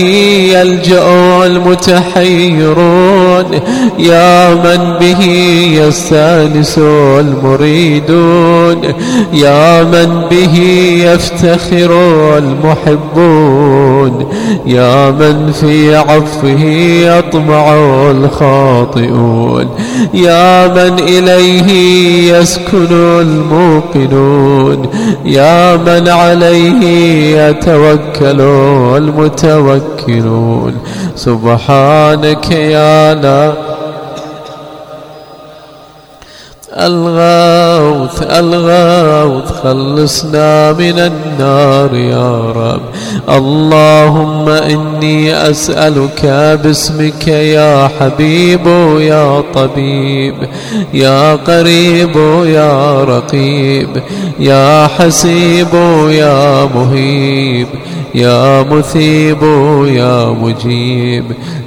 [0.57, 3.27] يلجأ المتحير ينكرون
[3.99, 5.23] يا من به
[5.73, 6.77] يستانس
[7.19, 8.77] المريدون؟
[9.33, 10.57] يا من به
[11.05, 11.91] يفتخر
[12.37, 14.25] المحبون؟
[14.65, 16.63] يا من في عفه
[17.17, 17.73] يطمع
[18.11, 19.67] الخاطئون؟
[20.13, 21.69] يا من إليه
[22.33, 22.87] يسكن
[23.21, 24.89] الموقنون؟
[25.25, 26.83] يا من عليه
[27.37, 28.41] يتوكل
[28.97, 30.73] المتوكلون؟
[31.15, 33.13] سبحانك يا
[36.77, 42.81] الغوث الغوث خلصنا من النار يا رب.
[43.29, 46.25] اللهم إني أسألك
[46.63, 48.67] باسمك يا حبيب
[48.99, 50.35] يا طبيب
[50.93, 52.15] يا قريب
[52.45, 53.89] يا رقيب
[54.39, 55.73] يا حسيب
[56.09, 57.67] يا مهيب
[58.15, 59.43] يا مثيب
[59.85, 61.25] يا مجيب.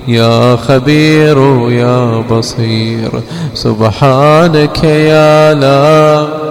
[0.09, 1.39] يا خبير
[1.71, 3.11] يا بصير
[3.55, 6.41] سبحانك يا لا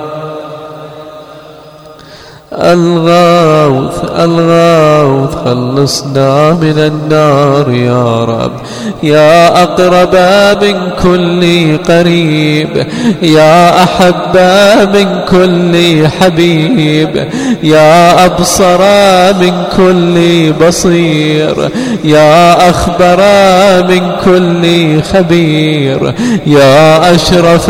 [2.62, 8.52] الغوث الغوث خلصنا من النار يا رب.
[9.04, 10.16] يا أقرب
[10.64, 12.88] من كل قريب
[13.22, 14.38] يا أحب
[14.96, 17.28] من كل حبيب
[17.64, 18.80] يا أبصر
[19.34, 21.70] من كل بصير
[22.04, 23.20] يا أخبر
[23.88, 26.14] من كل خبير
[26.46, 27.70] يا أشرف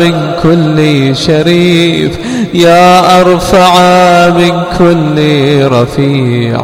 [0.00, 2.18] من كل شريف
[2.54, 3.74] يا أرفع
[4.30, 5.16] من كل
[5.72, 6.60] رفيع.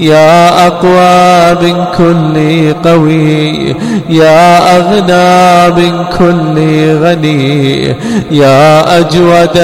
[0.00, 3.76] يا أقوى من كل قوي.
[4.08, 6.56] يا أغنى من كل
[7.02, 7.96] غني.
[8.30, 9.58] يا أجود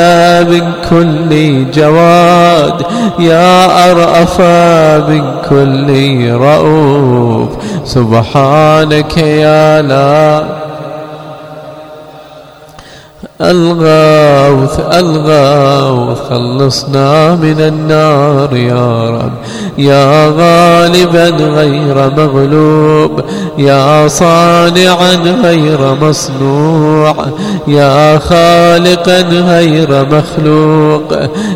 [0.51, 1.31] من كل
[1.75, 2.83] جواد.
[3.19, 4.41] يا أرأف
[5.09, 7.49] من كل رؤوف.
[7.85, 10.60] سبحانك يا لا
[13.43, 19.32] الغاوث الغاوث خلصنا من النار يا رب.
[19.78, 23.20] يا غالبا غير مغلوب
[23.59, 27.14] يا صانعا غير مصنوع
[27.68, 31.12] يا خالقا غير مخلوق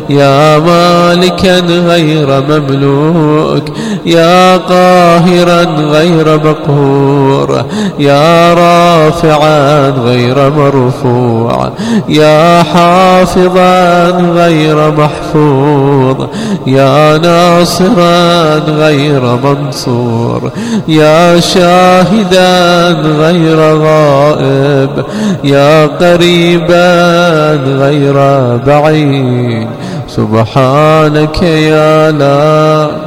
[0.09, 3.63] يا مالكا غير مملوك
[4.05, 7.65] يا قاهرا غير مقهور
[7.99, 11.74] يا رافعا غير مرفوع.
[12.09, 16.27] يا حافظا غير محفوظ
[16.67, 20.51] يا ناصرا غير منصور
[20.87, 25.05] يا شاهدا غير غائب
[25.43, 28.15] يا قريبا غير
[28.57, 29.67] بعيد.
[30.07, 33.04] سبحانك يا لا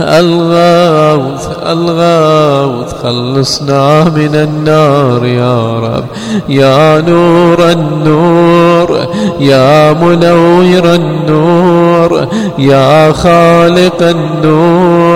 [0.00, 6.04] الغوث الغوث خلصنا من النار يا رب.
[6.48, 8.98] يا نور النور
[9.40, 12.28] يا منور النور
[12.58, 15.15] يا خالق النور.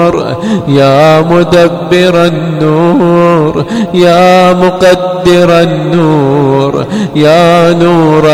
[0.69, 6.87] يا مدبر النور يا مقدر النور
[7.17, 8.27] يا نور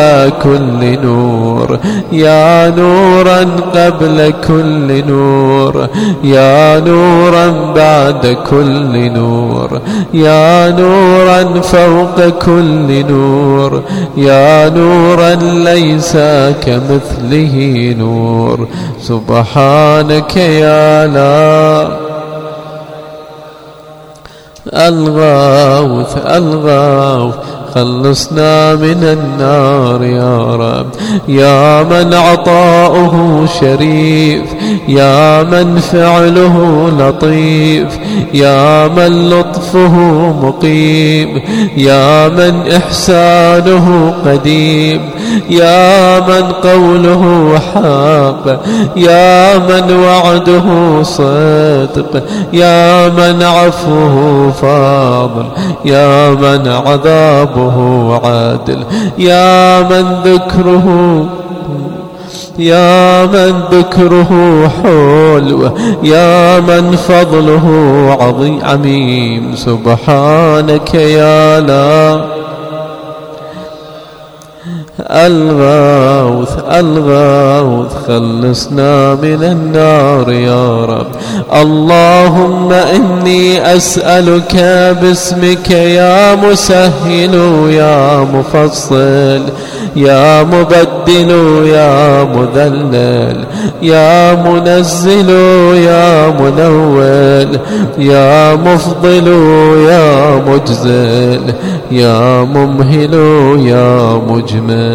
[0.43, 1.79] كل نور
[2.13, 3.41] يا نورا
[3.75, 5.89] قبل كل نور
[6.25, 7.47] يا نورا
[7.77, 9.71] بعد كل نور
[10.15, 13.83] يا نورا فوق كل نور
[14.17, 15.35] يا نورا
[15.69, 16.17] ليس
[16.65, 17.57] كمثله
[17.99, 18.59] نور.
[19.01, 21.66] سبحانك يا لا
[24.73, 27.35] الغاوث الغاوث
[27.75, 30.87] خلصنا من النار يا رب.
[31.29, 34.43] يا من عطاؤه شريف
[34.89, 37.99] يا من فعله لطيف
[38.35, 39.95] يا من لطفه
[40.43, 41.43] مقيم
[41.77, 45.01] يا من إحسانه قديم
[45.51, 48.61] يا من قوله حق
[48.97, 55.47] يا من وعده صدق يا من عفوه فاضل
[55.85, 58.85] يا من عذابه أمره عادل.
[59.19, 60.87] يا من ذكره
[62.59, 64.31] يا من ذكره
[64.83, 65.71] حلو
[66.03, 67.67] يا من فضله
[68.21, 68.59] عظيم.
[68.65, 72.25] عميم سبحانك يا لا
[75.01, 81.07] الغوث الغوث خلصنا من النار يا رب.
[81.63, 84.57] اللهم إني أسألك
[85.03, 87.35] باسمك يا مسهل
[87.71, 89.43] يا مفصل
[89.97, 91.31] يا مبدل
[91.67, 93.45] يا مذلل
[93.83, 95.31] يا منزل
[95.75, 97.59] يا منول
[97.99, 99.29] يا مفضل
[99.89, 101.55] يا مجزل
[101.91, 103.15] يا ممهل
[103.61, 104.86] يا مجمل.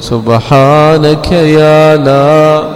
[0.00, 2.75] سبحانك يا لا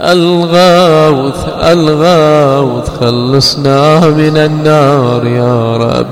[0.00, 6.06] الغاوث الغاوث خلصنا من النار يا رب.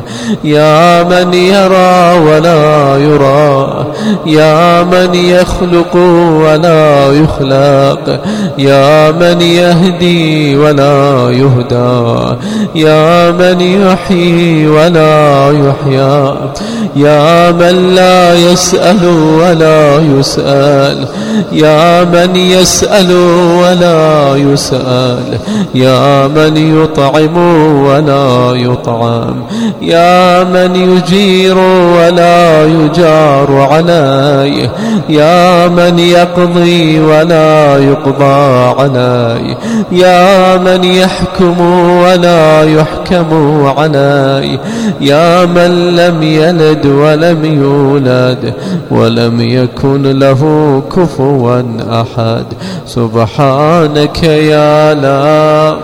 [0.44, 3.86] يا من يرى ولا يرى.
[4.26, 5.96] يا من يخلق
[6.42, 8.20] ولا يخلق.
[8.58, 12.36] يا من يهدي ولا يهدى.
[12.74, 16.34] يا من يحيي ولا يحيى
[16.96, 19.06] يا من لا يسأل
[19.40, 21.08] ولا يسأل.
[21.52, 23.12] يا من يسأل
[23.56, 25.38] ولا ولا يسأل.
[25.74, 27.36] يا من يطعم
[27.84, 29.34] ولا يطعم.
[29.82, 34.72] يا من يجير ولا يجار عليه.
[35.08, 39.58] يا من يقضي ولا يقضى عليه.
[39.92, 41.60] يا من يحكم
[42.02, 43.26] ولا يحكم
[43.78, 44.60] عليه.
[45.00, 48.54] يا من لم يلد ولم يولد
[48.90, 50.42] ولم يكن له
[50.96, 52.44] كفوا أحد.
[52.86, 55.78] سبحان سبحانك يا لا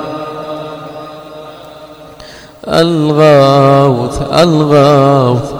[2.68, 5.52] ألغاوث ألغاوث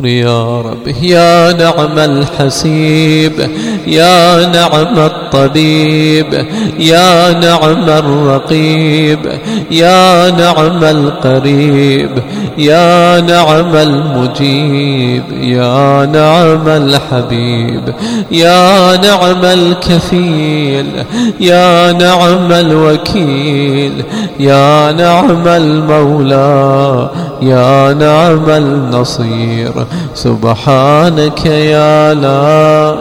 [0.00, 3.50] يا رب يا نعم الحسيب
[3.86, 6.46] يا نعم الطبيب
[6.78, 9.18] يا نعم الرقيب
[9.70, 12.10] يا نعم القريب
[12.58, 17.94] يا نعم المجيب يا نعم الحبيب
[18.30, 20.86] يا نعم الكفيل
[21.40, 24.04] يا نعم الوكيل
[24.40, 27.10] يا نعم المولى
[27.48, 29.72] يا نعم النصير
[30.14, 32.96] سبحانك يا لا.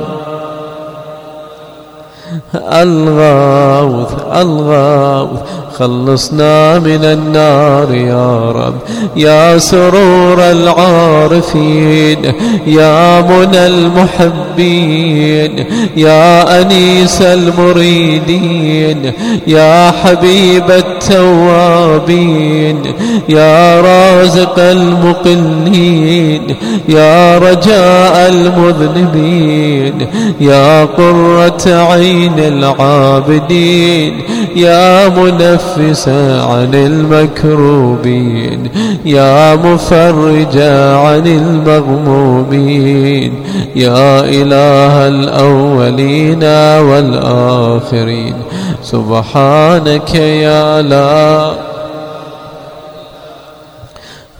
[2.81, 5.39] الغاوث الغاوث
[5.77, 8.73] خلصنا من النار يا رب.
[9.15, 12.33] يا سرور العارفين
[12.67, 15.65] يا منى المحبين
[15.97, 19.11] يا أنيس المريدين
[19.47, 20.71] يا حبيب
[21.63, 22.81] التوابين
[23.29, 26.55] يا رازق المقلين
[26.89, 30.07] يا رجاء المذنبين
[30.41, 31.61] يا قرة
[31.91, 34.21] عين العابدين
[34.55, 38.69] يا منفس منفس عن المكروبين
[39.05, 43.33] يا مفرج عن المغمومين
[43.75, 46.43] يا إله الأولين
[46.87, 48.35] والآخرين.
[48.83, 51.53] سبحانك يا لا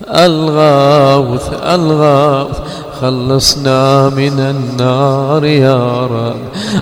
[0.10, 2.60] ألغاوث ألغاوث.
[3.04, 6.36] خلصنا من النار يا رب.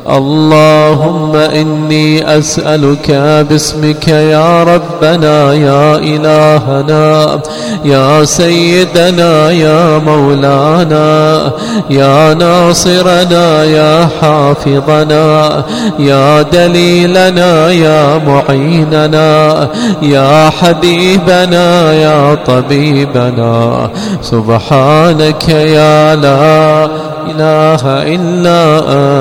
[0.10, 3.12] اللهم إني أسألك
[3.50, 7.40] باسمك يا ربنا يا إلهنا
[7.86, 11.52] يا سيدنا يا مولانا
[11.90, 15.64] يا ناصرنا يا حافظنا
[16.00, 19.68] يا دليلنا يا معيننا
[20.02, 23.90] يا حبيبنا يا طبيبنا.
[24.22, 26.86] سبحانك يا لا
[27.28, 27.84] إله
[28.16, 28.80] إلا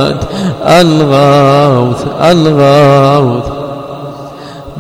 [0.09, 0.23] أنت
[0.63, 3.60] الغوث الغوث.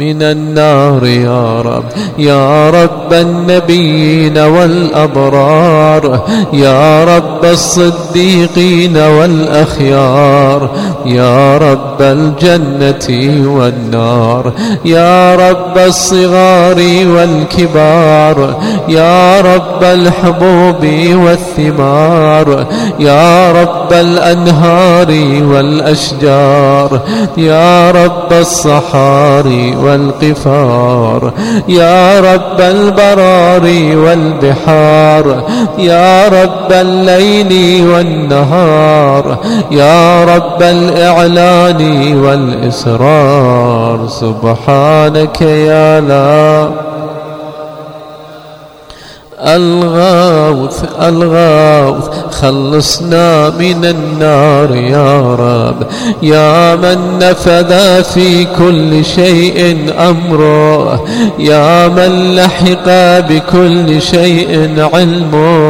[0.00, 1.84] من النار يا رب
[2.18, 6.20] يا رب النبيين والأبرار
[6.52, 10.70] يا رب الصديقين والأخيار
[11.06, 13.08] يا رب الجنة
[13.56, 14.52] والنار
[14.84, 16.76] يا رب الصغار
[17.06, 20.86] والكبار يا رب الحبوب
[21.24, 22.66] والثمار
[22.98, 25.08] يا رب الأنهار
[25.42, 27.00] والأشجار
[27.36, 31.32] يا رب الصحاري والقفار.
[31.68, 35.42] يا رب البرار والبحار.
[35.78, 39.38] يا رب الليل والنهار.
[39.70, 44.06] يا رب الإعلان والإسرار.
[44.08, 46.89] سبحانك يا لا
[49.46, 55.86] الغوث الغوث خلصنا من النار يا رب.
[56.22, 61.04] يا من نفذ في كل شيء أمره.
[61.38, 62.88] يا من لحق
[63.28, 65.69] بكل شيء علمه.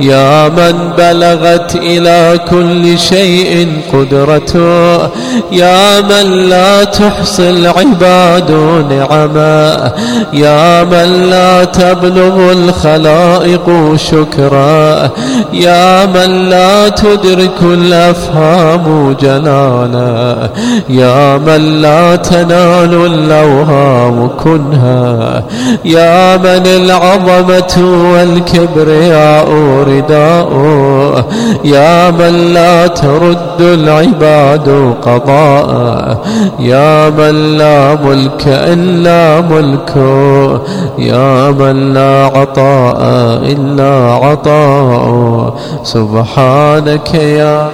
[0.00, 4.96] يا من بلغت إلى كل شيء قدرته
[5.52, 8.50] يا من لا تحصي العباد
[8.90, 9.92] نعما
[10.32, 15.10] يا من لا تبلغ الخلائق شكرا
[15.52, 20.50] يا من لا تدرك الأفهام جلالا
[20.88, 25.42] يا من لا تنال الأوهام كنها
[25.84, 27.74] يا من العظمة
[28.12, 29.35] والكبرياء
[29.82, 30.50] رداء
[31.64, 36.18] يا من لا ترد العباد قضاء.
[36.58, 40.60] يا من لا ملك إلا ملكه.
[40.98, 42.98] يا من لا عطاء
[43.42, 47.70] إلا عطاء سبحانك يا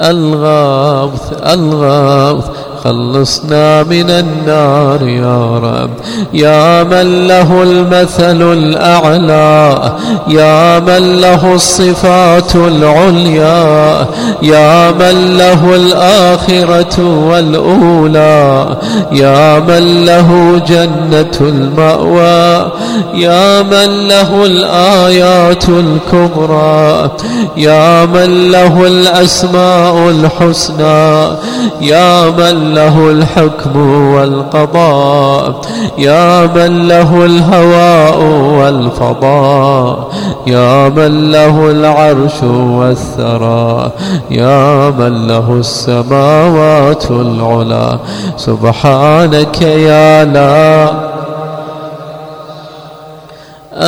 [0.00, 2.44] الغاث الغاث
[2.84, 5.90] خلصنا من النار يا رب.
[6.32, 9.92] يا من له المثل الأعلى
[10.28, 14.06] يا من له الصفات العليا
[14.42, 18.76] يا من له الآخرة والأولى
[19.12, 22.72] يا من له جنة المأوى
[23.14, 27.10] يا من له الآيات الكبرى
[27.56, 31.36] يا من له الأسماء الحسنى
[31.80, 33.76] يا من له الحكم
[34.14, 35.54] والقضاء
[35.98, 38.18] يا من له الهواء
[38.58, 40.08] والفضاء
[40.46, 43.90] يا من له العرش والثرى
[44.30, 47.98] يا من له السماوات العلا
[48.36, 50.90] سبحانك يا لا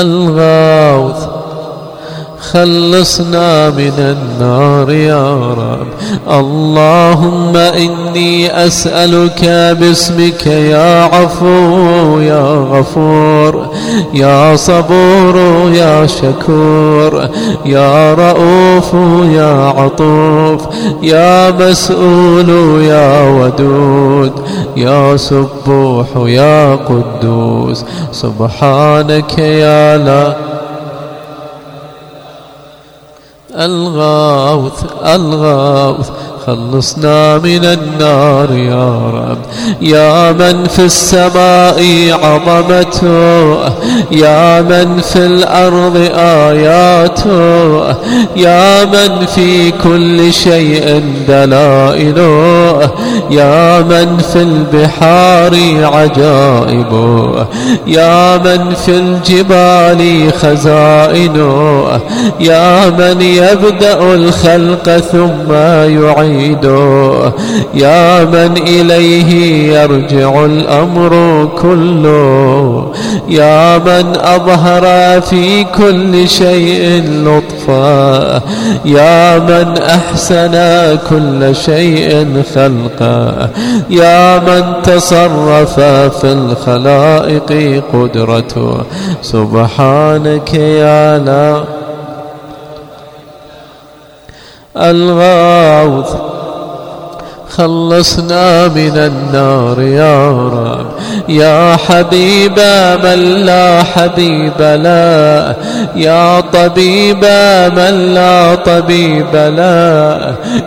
[0.01, 1.36] الغاوث
[2.53, 5.87] خلصنا من النار يا رب.
[6.31, 9.45] اللهم إني أسألك
[9.81, 13.67] باسمك يا عفو يا غفور
[14.15, 15.37] يا صبور
[15.75, 17.29] يا شكور
[17.65, 18.95] يا رؤوف
[19.33, 20.67] يا عطوف
[21.03, 22.49] يا مسؤول
[22.83, 24.33] يا ودود
[24.77, 27.85] يا سبوح يا قدوس.
[28.13, 30.56] سبحانك يا لا
[33.57, 36.11] الغاوث الغاوث
[36.47, 39.39] خلصنا من النار يا رب.
[39.81, 41.83] يا من في السماء
[42.23, 43.57] عظمته
[44.13, 47.95] يا من في الأرض آياته
[48.37, 52.81] يا من في كل شيء دلائله
[53.31, 55.55] يا من في البحار
[55.95, 57.47] عجائبه
[57.87, 61.87] يا من في الجبال خزائنه
[62.41, 65.53] يا من يبدأ الخلق ثم
[66.03, 66.65] يعيد بعيد
[67.75, 71.13] يا من إليه يرجع الأمر
[71.63, 72.93] كله.
[73.29, 78.41] يا من أظهر في كل شيء لطفا.
[78.85, 80.55] يا من أحسن
[81.11, 83.51] كل شيء خلقا.
[83.91, 85.81] يا من تصرف
[86.21, 88.79] في الخلائق قدرته.
[89.23, 91.76] سبحانك يا لا
[94.77, 96.36] الغاوث
[97.51, 100.87] خلصنا من النار يا رب.
[101.29, 102.59] يا حبيب
[103.05, 105.55] من لا حبيب لا.
[105.97, 107.25] يا طبيب
[107.77, 110.19] من لا طبيب لا.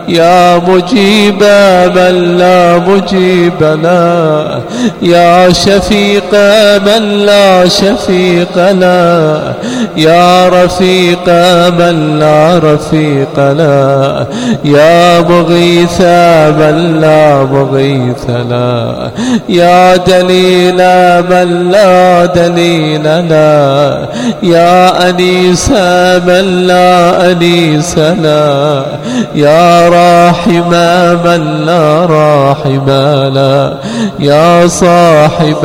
[0.08, 1.42] يا مجيب
[1.94, 4.60] من لا مجيب لا.
[5.02, 6.34] يا شفيق
[6.86, 9.52] من لا شفيق لا.
[9.96, 11.28] يا رفيق
[11.78, 14.26] من لا رفيق لا.
[14.64, 19.10] يا مغيث من لا مغيث لا.
[19.48, 20.76] يا دليل
[21.30, 24.08] من لا دليل لا.
[24.42, 25.70] يا أنيس
[26.26, 28.82] من لا أنيس لا.
[29.34, 30.70] يا راحم
[31.24, 32.86] من لا راحم
[33.34, 33.74] لا.
[34.18, 35.64] يا صاحب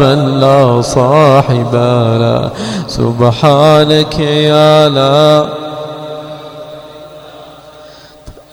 [0.00, 1.74] من لا صاحب
[2.20, 2.50] لا.
[2.88, 5.44] سبحانك يا لا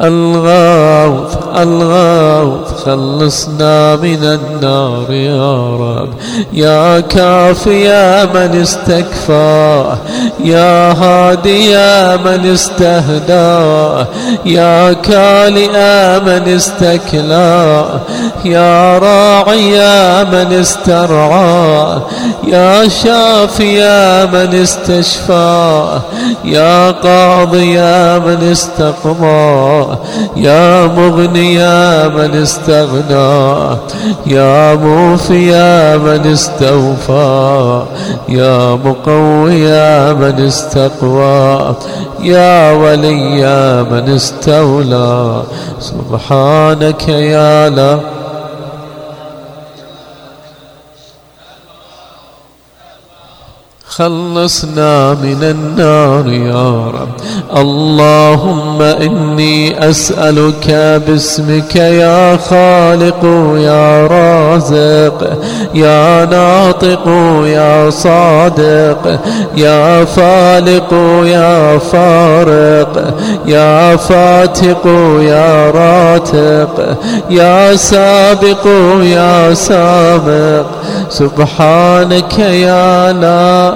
[0.02, 6.10] الغوث الغوث خلصنا من النار يا رب.
[6.54, 9.96] يا كافي يا من استكفى
[10.44, 14.06] يا هادي يا من استهدى
[14.46, 15.70] يا كالئ
[16.20, 17.86] من استكلى
[18.46, 22.02] يا راعي يا من استرعى
[22.48, 26.00] يا شافي يا من استشفى
[26.46, 29.87] يا قاضي يا من استقضى.
[30.36, 33.78] يا مغني يا من استغنى
[34.28, 37.84] يا موفي يا من استوفى
[38.30, 41.76] يا مقوي يا من استقوى
[42.20, 45.44] يا ولي يا من استولى.
[45.80, 48.17] سبحانك يا لا
[53.98, 57.10] خلصنا من النار يا رب.
[57.58, 60.70] اللهم إني أسألك
[61.08, 63.24] باسمك يا خالق
[63.58, 65.38] يا رازق
[65.74, 67.08] يا ناطق
[67.46, 69.20] يا صادق
[69.56, 70.94] يا فالق
[71.26, 73.14] يا فارق
[73.46, 74.86] يا فاتق
[75.22, 76.98] يا راتق
[77.30, 78.68] يا سابق
[79.02, 80.77] يا سابق.
[81.10, 83.74] سبحانك يا لا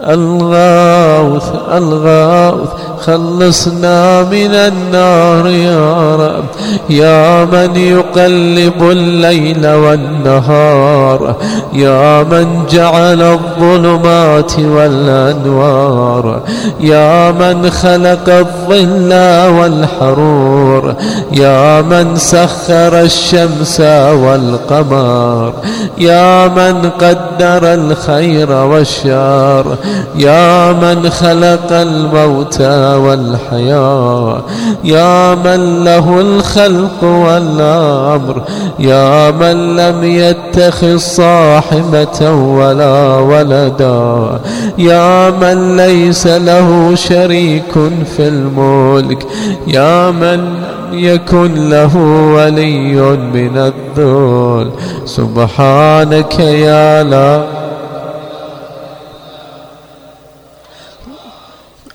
[0.00, 2.70] الغاوث الغاوث
[3.06, 6.44] خلصنا من النار يا رب
[6.90, 11.36] يا من يقلب الليل والنهار
[11.72, 16.40] يا من جعل الظلمات والأنوار
[16.80, 19.12] يا من خلق الظل
[19.58, 20.94] والحرور
[21.32, 23.80] يا من سخر الشمس
[24.10, 25.52] والقمر
[25.98, 29.76] يا من قدر الخير والشر
[30.16, 32.60] يا من خلق الموت
[32.96, 34.42] والحياة
[34.84, 38.42] يا من له الخلق والأمر
[38.78, 44.40] يا من لم يتخذ صاحبة ولا ولدا
[44.78, 47.72] يا من ليس له شريك
[48.16, 49.26] في الملك
[49.66, 50.44] يا من
[50.92, 51.96] يكن له
[52.34, 52.94] ولي
[53.34, 54.70] من الذل.
[55.04, 57.59] سبحانك يا لا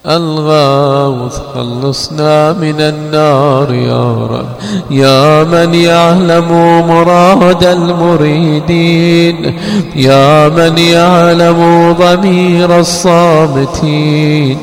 [0.07, 4.45] الغاوث خلصنا من النار يا رب.
[4.91, 6.51] يا من يعلم
[6.87, 9.57] مراد المريدين.
[9.95, 14.57] يا من يعلم ضمير الصامتين.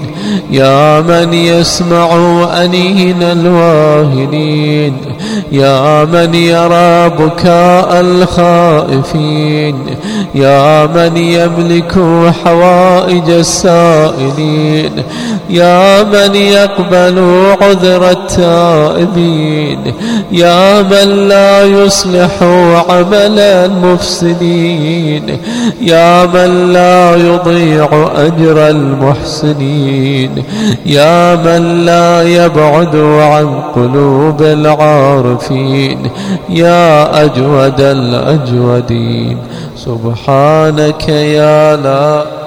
[0.50, 2.08] يا من يسمع
[2.64, 4.96] أنين الواهنين.
[5.52, 9.76] يا من يرى بكاء الخائفين
[10.34, 11.92] يا من يملك
[12.44, 14.92] حوائج السائلين
[15.50, 17.18] يا من يقبل
[17.62, 19.94] عذر التائبين
[20.32, 22.42] يا من لا يصلح
[22.88, 25.38] عمل المفسدين
[25.80, 30.44] يا من لا يضيع أجر المحسنين
[30.86, 35.41] يا من لا يبعد عن قلوب العارفين.
[36.48, 39.38] يا أجود الأجودين.
[39.76, 42.41] سبحانك يا لا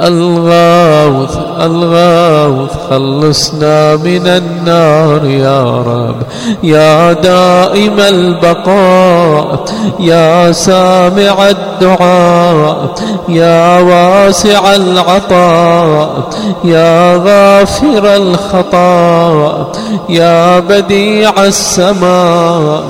[0.00, 6.16] الغاوث الغاوث خلصنا من النار يا رب.
[6.62, 9.64] يا دائم البقاء
[10.00, 12.94] يا سامع الدعاء
[13.28, 16.28] يا واسع العطاء
[16.64, 19.66] يا غافر الخطا
[20.08, 22.82] يا بديع السماء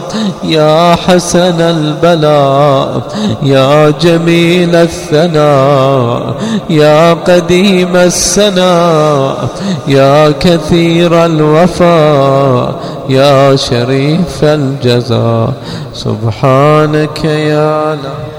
[0.44, 3.00] يا حسن البلاء
[3.42, 6.34] يا جميل الثناء
[6.70, 9.48] يا قديم السناء
[9.88, 12.74] يا كثير الوفاء
[13.08, 15.52] يا شريف الجزاء
[15.94, 18.35] سبحانك يا لا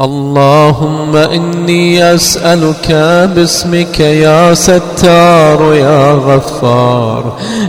[0.00, 2.90] اللهم إني أسألك
[3.36, 7.24] باسمك يا ستار يا غفار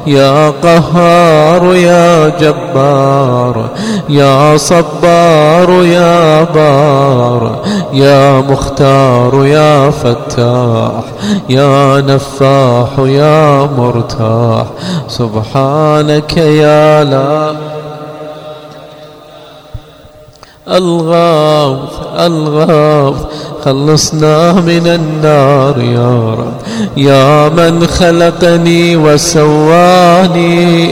[0.07, 3.69] يا قهار يا جبار
[4.09, 7.59] يا صبار يا بار
[7.93, 11.03] يا مختار يا فتاح
[11.49, 14.65] يا نفاح يا مرتاح.
[15.07, 17.55] سبحانك يا لا
[20.68, 21.89] الغاوث
[22.20, 23.18] الغاوث
[23.66, 26.53] خلصنا من النار يا رب.
[26.97, 30.89] يا من خلقني وسواني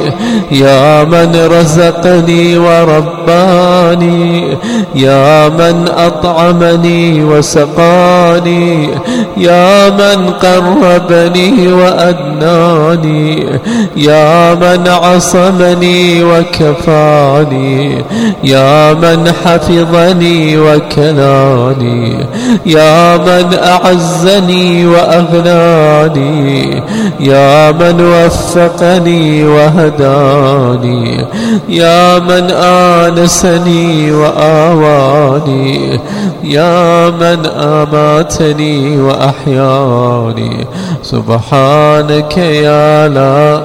[0.51, 4.57] يا من رزقني ورباني
[4.95, 8.89] يا من أطعمني وسقاني
[9.37, 13.59] يا من قربني وأدناني
[13.97, 18.03] يا من عصمني وكفاني
[18.43, 22.27] يا من حفظني وكلاني
[22.65, 26.83] يا من أعزني وأغناني
[27.19, 31.25] يا من وفقني وهداني
[31.69, 35.99] يا من آنسني وآواني
[36.43, 40.67] يا من أماتني وأحياني.
[41.03, 43.61] سبحانك يا لا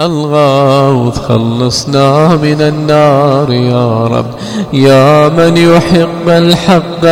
[0.00, 4.26] الغوث خلصنا من النار يا رب.
[4.72, 7.04] يا من يحب الحق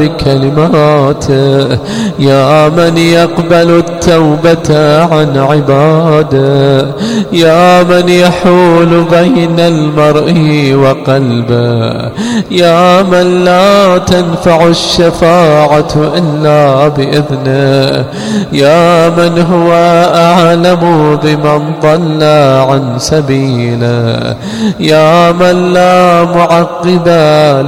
[0.00, 1.78] بكلماته
[2.18, 6.86] يا من يقبل التوبة عن عباده
[7.32, 12.10] يا من يحول بين المرء وقلبه
[12.50, 18.04] يا من لا تنفع الشفاعة إلا بإذنه
[18.52, 19.72] يا من هو
[20.14, 22.29] أعلم بمن ضل
[22.70, 24.36] عن سبيله
[24.80, 27.08] يا من لا معقب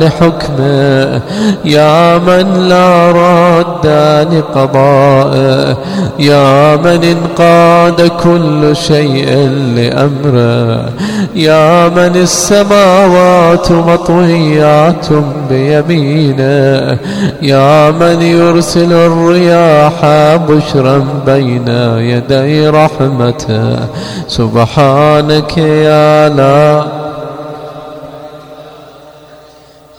[0.01, 1.21] لحكمه
[1.65, 3.87] يا من لا راد
[4.33, 5.77] لقضائه
[6.19, 10.89] يا من انقاد كل شيء لأمره
[11.35, 15.07] يا من السماوات مطويات
[15.51, 16.99] بيمينه
[17.43, 20.07] يا من يرسل الرياح
[20.49, 23.77] بشرا بين يدي رحمته.
[24.53, 26.85] سبحانك يا لا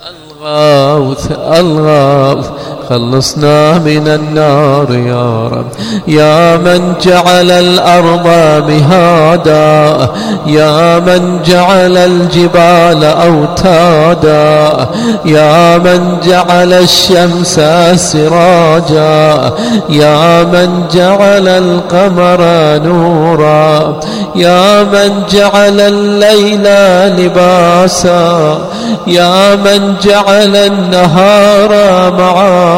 [0.10, 2.50] الغوث الغوث
[2.90, 5.66] خلصنا من النار يا رب.
[6.08, 8.28] يا من جعل الأرض
[8.70, 10.10] مهادا
[10.48, 14.88] يا من جعل الجبال أوتادا
[15.26, 17.62] يا من جعل الشمس
[17.96, 19.52] سراجا
[19.90, 22.42] يا من جعل القمر
[22.84, 24.00] نورا
[24.36, 26.68] يا من جعل الليل
[27.20, 28.58] لباسا
[29.08, 31.70] يا من جعل النهار
[32.18, 32.73] معاشا.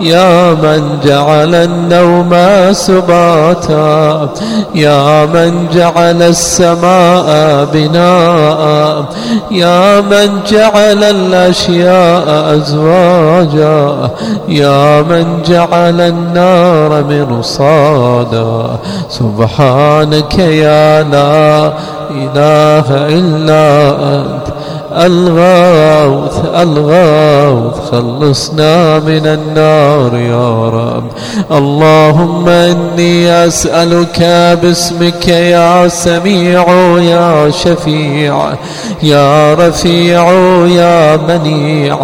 [0.00, 2.36] يا من جعل النوم
[2.72, 4.28] سباتا
[4.74, 9.04] يا من جعل السماء بناء
[9.50, 14.10] يا من جعل الأشياء أزواجا
[14.48, 18.76] يا من جعل النار مرصادا.
[19.08, 21.72] سبحانك يا لا
[22.10, 24.46] إله إلا أنت.
[24.92, 31.04] الغوث الغوث خلصنا من النار يا رب.
[31.52, 34.20] اللهم إني أسألك
[34.62, 36.64] باسمك يا سميع
[36.98, 38.54] يا شفيع
[39.02, 40.32] يا رفيع
[40.66, 41.98] يا منيع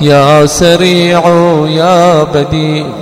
[0.00, 1.22] يا سريع
[1.68, 3.01] يا بديع.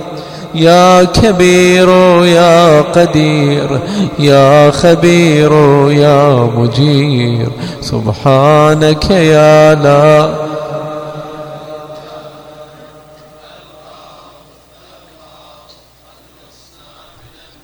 [0.55, 1.89] يا كبير
[2.25, 3.79] يا قدير
[4.19, 5.51] يا خبير
[5.91, 7.47] يا مجير.
[7.81, 10.50] سبحانك يا لا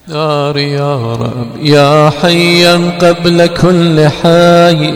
[0.09, 4.93] نار يا رب يا حيا قبل كل حي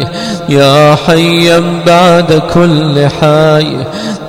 [0.49, 3.77] يا حيا بعد كل حي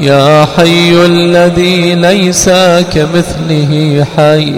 [0.01, 2.51] يا حي الذي ليس
[2.95, 4.55] كمثله حي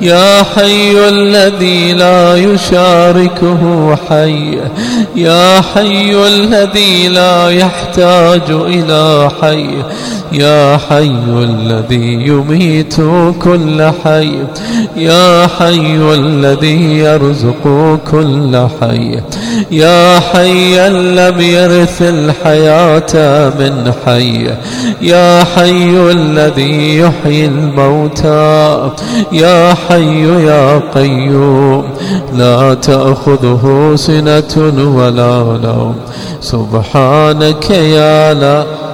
[0.00, 4.58] يا حي الذي لا يشاركه حي
[5.16, 9.68] يا حي الذي لا يحتاج إلى حي
[10.32, 12.96] يا حي الذي يميت
[13.42, 14.32] كل حي.
[14.96, 19.20] يا حي الذي يرزق كل حي.
[19.70, 23.14] يا حيا لم يرث الحياة
[23.58, 24.50] من حي.
[25.02, 28.90] يا حي الذي يحيي الموتى.
[29.32, 31.84] يا حي يا قيوم.
[32.36, 35.94] لا تأخذه سنة ولا نوم.
[36.40, 38.87] سبحانك يا لا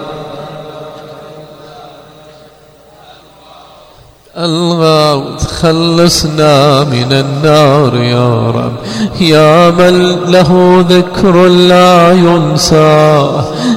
[4.45, 8.72] الغوث خلصنا من النار يا رب.
[9.20, 13.30] يا من له ذكر لا ينسى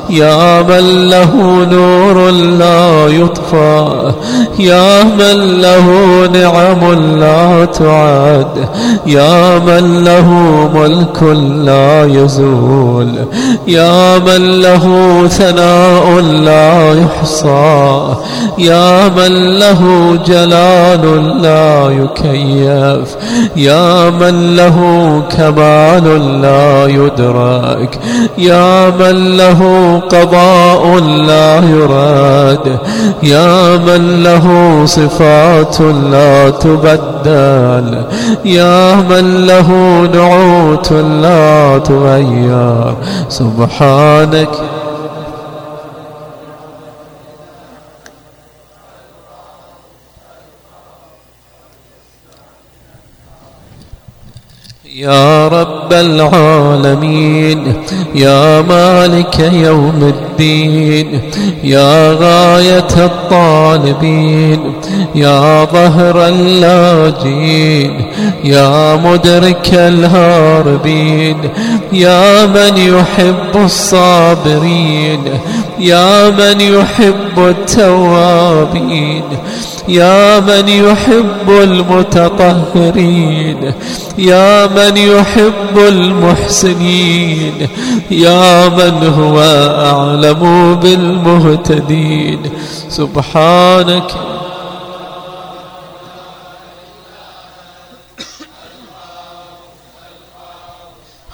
[0.10, 1.36] يا من له
[1.72, 4.12] نور لا يطفى
[4.60, 5.88] يا من له
[6.34, 8.70] نعم لا تعد
[9.06, 10.30] يا من له
[10.74, 11.24] ملك
[11.66, 13.10] لا يزول
[13.68, 14.86] يا من له
[15.28, 18.16] ثناء لا يحصى
[18.58, 23.16] يا من له جلال جلال لا يكيف.
[23.56, 24.78] يا من له
[25.38, 28.00] كمال لا يدرك.
[28.38, 29.62] يا من له
[30.10, 32.80] قضاء لا يراد.
[33.24, 34.46] يا من له
[34.86, 35.82] صفات
[36.12, 38.04] لا تبدل.
[38.46, 39.70] يا من له
[40.14, 42.96] نعوت لا تغير.
[43.30, 44.50] سبحانك
[54.98, 57.74] يا رب العالمين
[58.16, 61.22] يا مالك يوم الدين
[61.64, 64.74] يا غاية الطالبين
[65.16, 68.06] يا ظهر اللاجين
[68.44, 71.38] يا مدرك الهاربين
[71.94, 75.20] يا من يحب الصابرين
[75.80, 79.24] يا من يحب التوابين
[79.88, 81.50] يا من يحب
[82.70, 82.94] المتطهرين
[84.18, 87.54] يا من يحب المحسنين
[88.12, 89.40] يا من هو
[89.80, 92.40] أعلم بالمهتدين.
[92.90, 94.27] سبحانك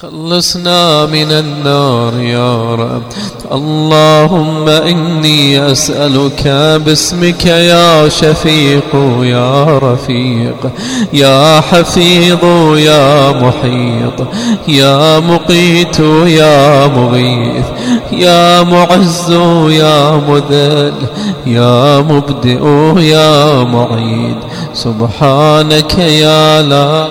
[0.04, 3.04] خلصنا من النار يا رب.
[3.52, 6.48] اللهم إني أسألك
[6.86, 10.72] باسمك يا شفيق يا رفيق
[11.14, 12.44] يا حفيظ
[12.78, 14.28] يا محيط
[14.68, 17.66] يا مقيت يا مغيث
[18.12, 19.32] يا معز
[19.72, 20.94] يا مذل
[21.46, 22.64] يا مبدئ
[23.00, 24.38] يا معيد.
[24.74, 27.08] سبحانك يا لا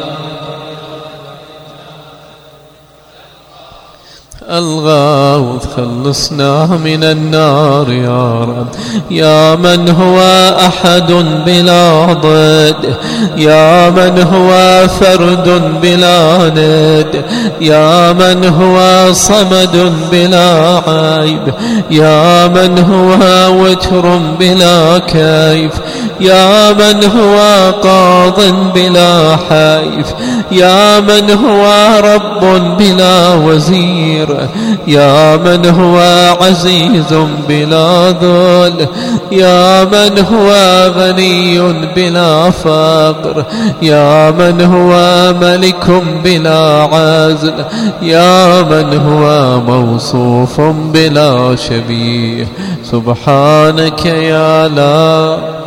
[4.53, 8.66] الغوث خلصنا من النار يا رب.
[9.11, 10.20] يا من هو
[10.66, 11.12] أحد
[11.46, 12.96] بلا ضد.
[13.36, 14.53] يا من هو
[14.88, 17.24] فرد بلا ند.
[17.61, 21.55] يا من هو صمد بلا عيب.
[21.90, 23.16] يا من هو
[23.62, 25.72] وتر بلا كيف.
[26.20, 28.40] يا من هو قاض
[28.74, 30.07] بلا حيف.
[30.53, 31.64] يا من هو
[32.00, 34.41] رب بلا وزير.
[34.86, 35.99] يا من هو
[36.40, 37.14] عزيز
[37.49, 38.86] بلا ذل
[39.32, 40.53] يا من هو
[40.97, 41.61] غني
[41.97, 43.45] بلا فقر
[43.82, 44.95] يا من هو
[45.40, 47.64] ملك بلا عزل
[48.03, 52.49] يا من هو موصوف بلا شبيه.
[52.84, 55.61] سبحانك يا لا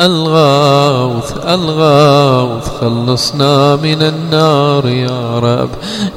[0.00, 5.68] الغوث الغوث خلصنا من النار يا رب.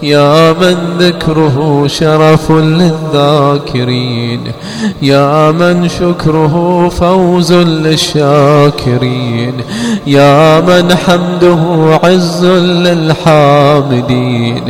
[0.03, 4.41] يا من ذكره شرف للذاكرين.
[5.01, 9.53] يا من شكره فوز للشاكرين.
[10.07, 12.45] يا من حمده عز
[12.85, 14.63] للحامدين.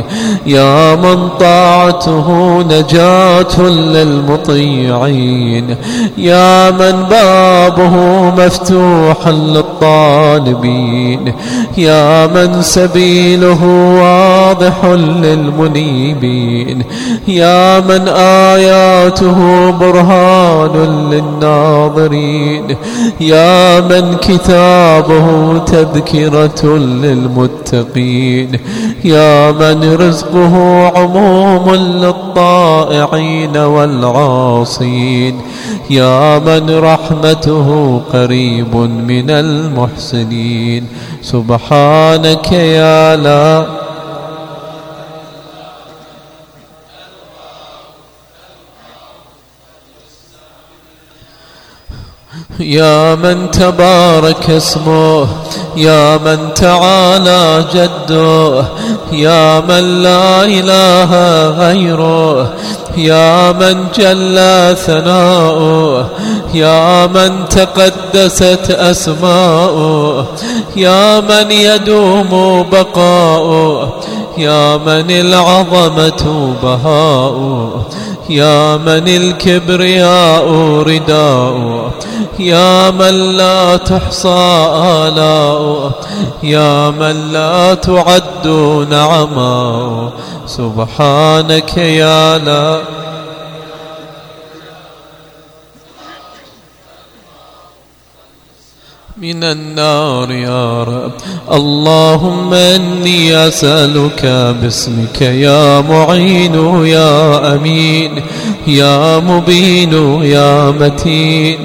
[0.46, 5.76] يا من طاعته نجاة للمطيعين.
[6.18, 7.94] يا من بابه
[8.30, 11.32] مفتوح روحا للطالبين.
[11.78, 13.64] يا من سبيله
[14.00, 16.82] واضح للمنيبين.
[17.28, 18.08] يا من
[18.54, 20.74] آياته برهان
[21.10, 22.76] للناظرين.
[23.20, 28.58] يا من كتابه تذكرة للمتقين.
[29.04, 35.40] يا من رزقه عموم للطائعين والعاصين.
[35.90, 40.88] يا من رحمته قريب من المحسنين.
[41.22, 43.66] سبحانك يا لا
[52.60, 55.28] يا من تبارك اسمه
[55.76, 58.64] يا من تعالى جده
[59.12, 61.10] يا من لا إله
[61.48, 62.52] غيره
[62.96, 64.38] يا من جل
[64.76, 66.06] ثناؤه
[66.54, 70.26] يا من تقدست أسماؤه
[70.76, 73.92] يا من يدوم بقاؤه
[74.38, 77.82] يا من العظمة بهاؤه.
[78.30, 80.52] يا من الكبرياء
[80.82, 81.90] رداء
[82.38, 84.68] يا من لا تحصى
[85.06, 85.90] آلاء
[86.42, 88.46] يا من لا تعد
[88.90, 90.10] نعما
[90.46, 92.80] سبحانك يا لا
[99.24, 101.12] من النار يا رب.
[101.52, 104.26] اللهم إني أسألك
[104.62, 108.10] باسمك يا معين يا أمين
[108.66, 111.58] يا مبين يا متين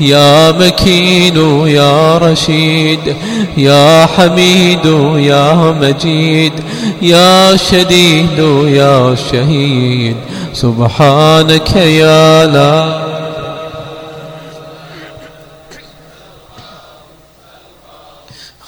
[0.00, 3.16] يا مكين يا رشيد
[3.56, 4.84] يا حميد
[5.16, 6.52] يا مجيد
[7.02, 10.16] يا شديد يا شهيد.
[10.52, 12.97] سبحانك يا لا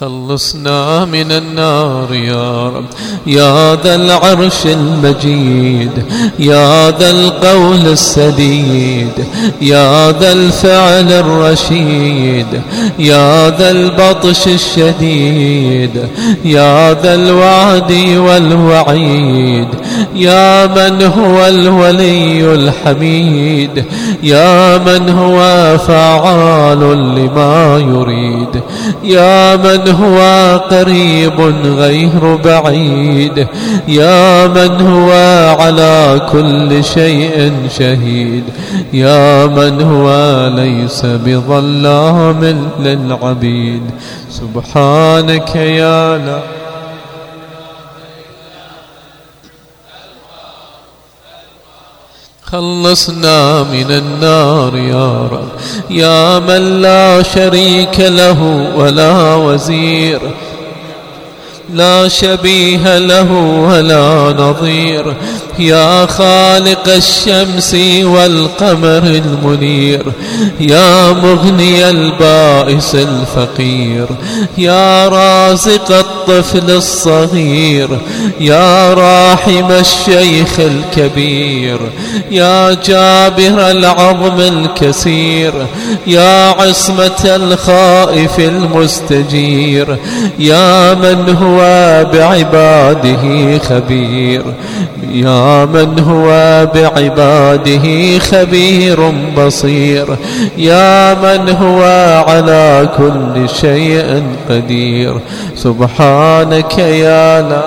[0.01, 2.85] خلصنا من النار يا رب.
[3.27, 5.91] يا ذا العرش المجيد
[6.39, 9.13] يا ذا القول السديد
[9.61, 12.47] يا ذا الفعل الرشيد
[12.99, 16.09] يا ذا البطش الشديد
[16.45, 19.69] يا ذا الوعد والوعيد
[20.15, 23.85] يا من هو الولي الحميد
[24.23, 25.39] يا من هو
[25.79, 26.81] فعال
[27.15, 28.63] لما يريد
[29.05, 30.19] يا من هو
[30.71, 33.47] قريب غير بعيد.
[33.89, 35.11] يا من هو
[35.61, 38.45] على كل شيء شهيد.
[38.93, 40.09] يا من هو
[40.57, 43.83] ليس بظلام للعبيد.
[44.31, 46.60] سبحانك يا لا
[52.53, 55.49] خلصنا من النار يا رب.
[55.91, 58.43] يا من لا شريك له
[58.77, 60.21] ولا وزير.
[61.75, 63.33] لا شبيه له
[63.69, 65.17] ولا نظير.
[65.59, 70.03] يا خالق الشمس والقمر المنير
[70.61, 74.07] يا مغني البائس الفقير
[74.59, 77.89] يا رازق الطفل الصغير
[78.41, 81.79] يا راحم الشيخ الكبير
[82.31, 85.53] يا جابر العظم الكسير
[86.07, 89.97] يا عصمة الخائف المستجير
[90.39, 91.61] يا من هو
[92.13, 94.43] بعباده خبير
[95.13, 96.29] يا من هو
[96.75, 100.17] بعباده خبير بصير.
[100.57, 101.83] يا من هو
[102.29, 105.21] على كل شيء قدير.
[105.57, 107.63] سبحانك يا لا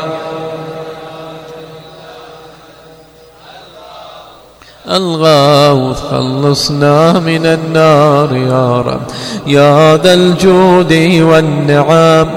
[4.91, 9.01] الغاوث خلصنا من النار يا رب.
[9.47, 12.29] يا ذا الجود والنعام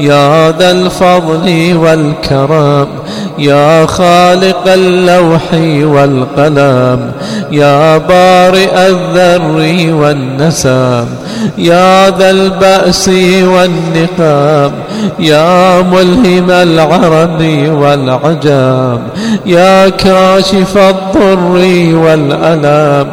[0.00, 2.88] يا ذا الفضل والكرام
[3.38, 5.42] يا خالق اللوح
[5.82, 7.12] والقلم
[7.52, 11.06] يا بارئ الذر والنسام
[11.58, 13.08] يا ذا البأس
[13.42, 14.72] والنقام
[15.18, 18.98] يا ملهم العرب والعجام
[19.46, 21.60] يا كاشف الضر
[21.96, 23.06] والألام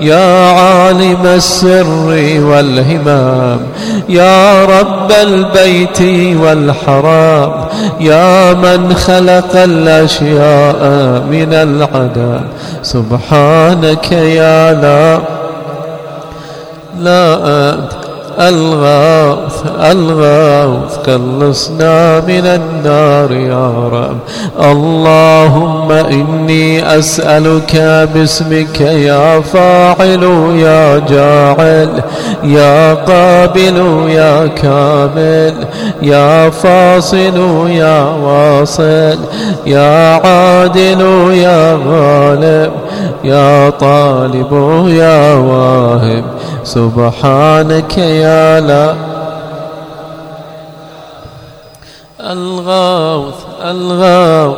[0.00, 3.60] يا عالم السر والهمام
[4.08, 6.00] يا رب البيت
[6.40, 7.52] والحرام
[8.00, 10.80] يا من خلق الأشياء
[11.30, 12.40] من العدم
[12.82, 15.20] سبحانك يا لا
[16.98, 17.34] لا
[17.74, 18.05] أنت
[18.40, 24.18] الغاث الغاث خلصنا من النار يا رب.
[24.60, 27.76] اللهم إني أسألك
[28.14, 30.22] باسمك يا فاعل
[30.56, 32.02] يا جاعل
[32.44, 35.54] يا قابل يا كامل
[36.02, 39.18] يا فاصل يا واصل
[39.66, 41.00] يا عادل
[41.32, 42.72] يا غالب.
[43.24, 44.52] يا طالب
[44.88, 46.24] يا واهب
[46.64, 48.94] سبحانك يا لا.
[52.20, 53.34] الغوث
[53.64, 54.56] الغوث.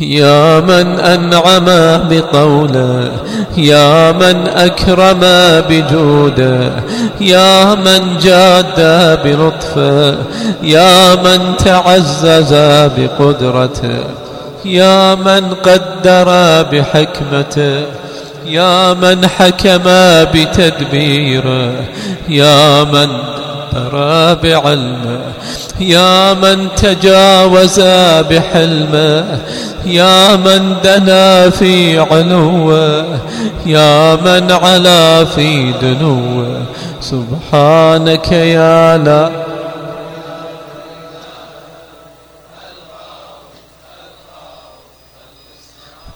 [0.00, 1.64] يا من أنعم
[2.08, 3.12] بقوله
[3.56, 5.20] يا من أكرم
[5.68, 6.72] بجوده
[7.20, 8.80] يا من جاد
[9.24, 10.16] بلطفه
[10.62, 12.54] يا من تعزز
[12.96, 14.23] بقدرته.
[14.64, 16.28] يا من قدر
[16.62, 17.86] بحكمته
[18.46, 19.82] يا من حكم
[20.34, 21.72] بتدبيره
[22.28, 23.08] يا من
[23.72, 25.18] ترى بعلمه
[25.80, 27.80] يا من تجاوز
[28.30, 29.24] بحلمه
[29.86, 33.04] يا من دنا في علوه
[33.66, 36.62] يا من علا في دنوه.
[37.00, 39.43] سبحانك يا لا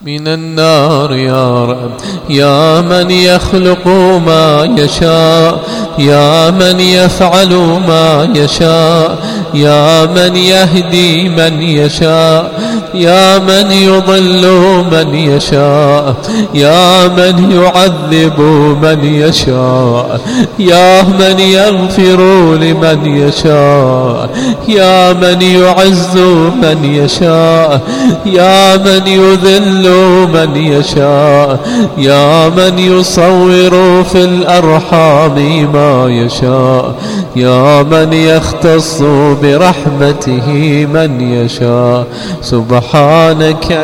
[0.02, 1.90] من النار يا رب.
[2.30, 3.86] يا من يخلق
[4.26, 5.60] ما يشاء.
[5.98, 7.54] يا من يفعل
[7.88, 9.18] ما يشاء.
[9.54, 12.52] يا من يهدي من يشاء.
[12.94, 14.46] يا من يضل
[14.92, 16.14] من يشاء.
[16.54, 18.40] يا من يعذب
[18.82, 20.20] من يشاء.
[20.58, 24.30] يا من يغفر لمن يشاء.
[24.68, 26.16] يا من يعز
[26.62, 27.80] من يشاء.
[28.26, 29.87] يا من يذل
[30.26, 31.60] من يشاء
[31.98, 35.34] يا من يصور في الأرحام
[35.72, 36.94] ما يشاء
[37.36, 39.02] يا من يختص
[39.42, 40.48] برحمته
[40.92, 42.06] من يشاء.
[42.42, 43.78] سبحانك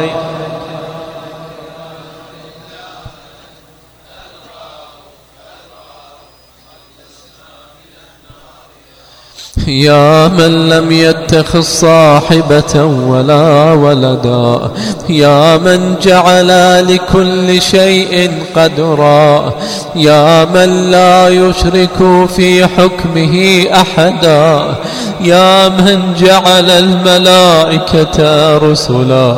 [9.69, 14.71] يا من لم يتخذ صاحبة ولا ولدا
[15.09, 16.49] يا من جعل
[16.95, 19.55] لكل شيء قدرا
[19.97, 24.75] يا من لا يشرك في حكمه أحدا
[25.21, 29.37] يا من جعل الملائكة رسلا.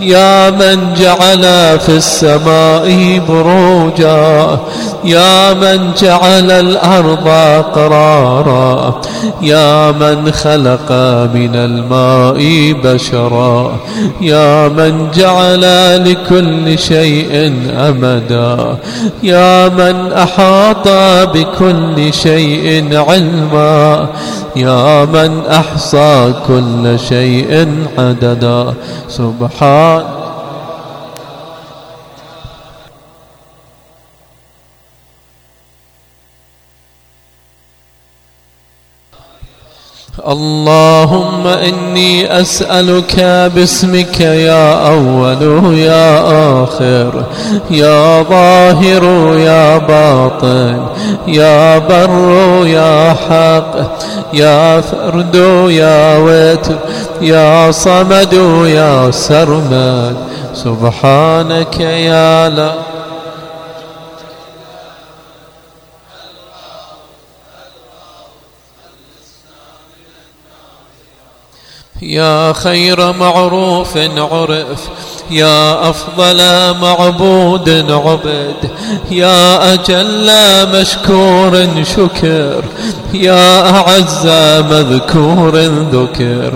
[0.00, 1.42] يا من جعل
[1.80, 4.58] في السماء بروجا
[5.04, 7.28] يا من جعل الأرض
[7.74, 9.00] قرارا
[9.42, 10.92] يا من خلق
[11.34, 13.76] من الماء بشرا
[14.20, 15.64] يا من جعل
[16.10, 18.76] لكل شيء أمدا
[19.22, 20.88] يا من أحاط
[21.36, 24.06] بكل شيء علما
[24.56, 27.68] يا من أحصى كل شيء
[27.98, 28.74] عددا
[29.08, 30.19] سبحان
[40.28, 43.20] اللهم إني أسألك
[43.54, 46.18] باسمك يا أول يا
[46.64, 47.24] آخر
[47.70, 49.04] يا ظاهر
[49.38, 50.86] يا باطن
[51.28, 53.74] يا بر يا حق
[54.32, 55.34] يا فرد
[55.70, 56.76] يا وتر
[57.20, 58.32] يا صمد
[58.66, 60.16] يا سرمد.
[60.54, 62.72] سبحانك يا لا
[72.02, 74.88] يا خير معروف عرف
[75.30, 76.40] يا أفضل
[76.82, 78.70] معبود عبد
[79.10, 80.30] يا أجل
[80.74, 81.66] مشكور
[81.96, 82.64] شكر
[83.14, 84.26] يا أعز
[84.70, 85.58] مذكور
[85.92, 86.52] ذكر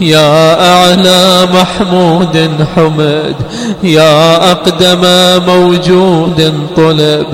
[0.00, 3.34] يا أعلى محمود حمد
[3.82, 5.02] يا أقدم
[5.46, 7.26] موجود طلب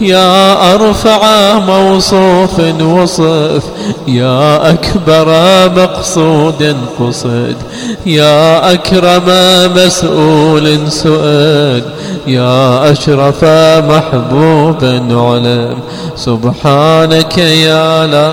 [0.00, 3.62] يا أرفع موصوف وصف
[4.08, 5.28] يا أكبر
[5.76, 7.56] مقصود قصد
[8.06, 9.22] يا أكرم
[9.76, 10.37] مسؤول
[10.88, 11.82] سؤال
[12.26, 13.44] يا أشرف
[13.90, 15.78] محبوب علم
[16.16, 18.32] سبحانك يا لا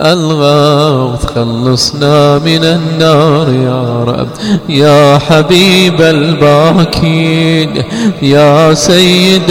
[0.00, 4.28] الغوث خلصنا من النار يا رب.
[4.68, 7.82] يا حبيب الباكين
[8.22, 9.50] يا سيد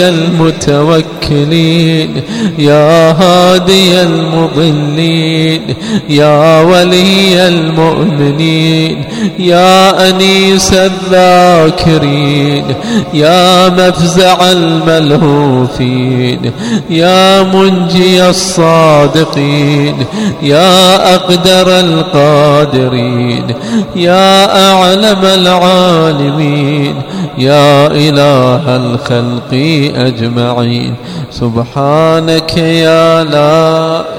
[1.30, 2.22] المتوكلين
[2.58, 5.62] يا هادي المضلين
[6.10, 9.04] يا ولي المؤمنين
[9.40, 12.66] يا أنيس الذاكرين
[13.14, 16.52] يا مفزع الملهوفين
[16.90, 19.96] يا منجي الصادقين
[20.42, 23.56] يا أقدر القادرين
[23.96, 27.02] يا أعلم العالمين
[27.38, 29.54] يا إله الخلق
[29.96, 30.96] أجمعين.
[31.32, 34.19] سبحانك يا لا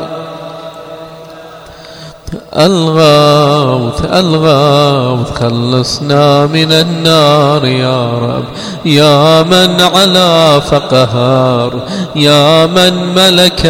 [2.57, 8.45] الغوث الغوث خلصنا من النار يا رب.
[8.85, 11.73] يا من علا فقهار
[12.17, 13.63] يا من ملك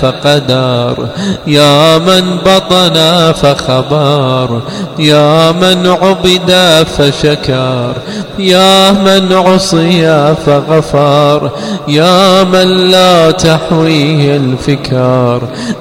[0.00, 1.08] فقدار
[1.46, 4.60] يا من بطن فخبار
[4.98, 7.94] يا من عبد فشكار
[8.38, 11.50] يا من عصي فغفار
[11.88, 15.40] يا من لا تحويه الفكار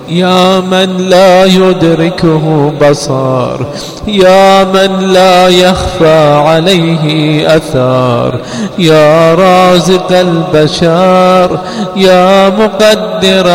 [0.09, 2.46] يا من لا يدركه
[2.81, 3.65] بصار
[4.07, 8.39] يا من لا يخفى عليه أثار
[8.79, 11.59] يا رازق البشر
[11.95, 13.47] يا مقدر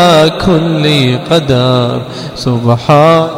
[0.46, 2.00] كل قدر
[2.36, 3.28] سبحان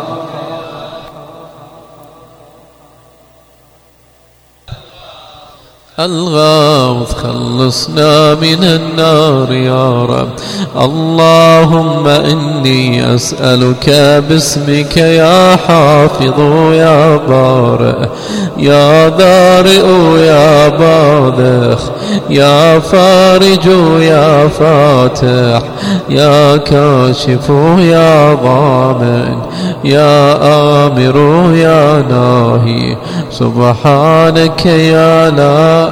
[6.00, 10.28] الغوث خلصنا من النار يا رب.
[10.80, 13.90] اللهم إني أسألك
[14.28, 16.40] باسمك يا حافظ
[16.72, 18.08] يا بارئ
[18.58, 19.86] يا بارئ
[20.18, 21.80] يا باذخ
[22.30, 23.66] يا فارج
[24.00, 25.62] يا فاتح
[26.08, 27.48] يا كاشف
[27.78, 29.38] يا ضامن
[29.84, 30.32] يا
[30.86, 31.16] آمر
[31.54, 32.96] يا ناهي.
[33.30, 35.84] سبحانك يا لا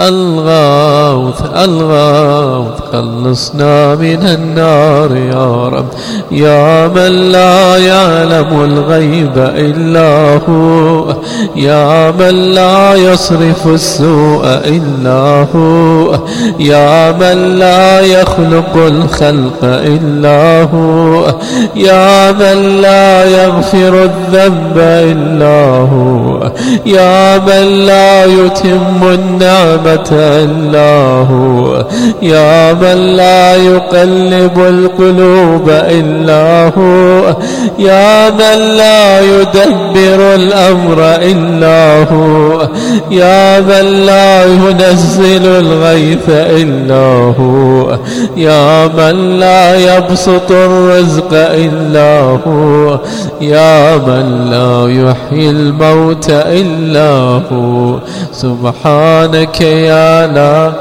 [0.00, 5.86] الغوث الغوث خلصنا من النار يا رب.
[6.30, 11.14] يا من لا يعلم الغيب إلا هو.
[11.56, 16.18] يا من لا يصرف السوء إلا هو.
[16.58, 21.34] يا من لا يخلق الخلق إلا هو.
[21.76, 26.50] يا من لا يغفر الذنب إلا هو.
[26.86, 31.84] يا من لا يتم النعمة إلا هو
[32.22, 37.36] يا من لا يقلب القلوب إلا هو.
[37.78, 42.68] يا من لا يدبر الأمر إلا هو.
[43.10, 47.98] يا من لا ينزل الغيث إلا هو.
[48.36, 52.98] يا من لا يبسط الرزق إلا هو.
[53.40, 57.98] يا من لا يحيي الموت إلا هو.
[58.32, 60.74] سبحانك آنا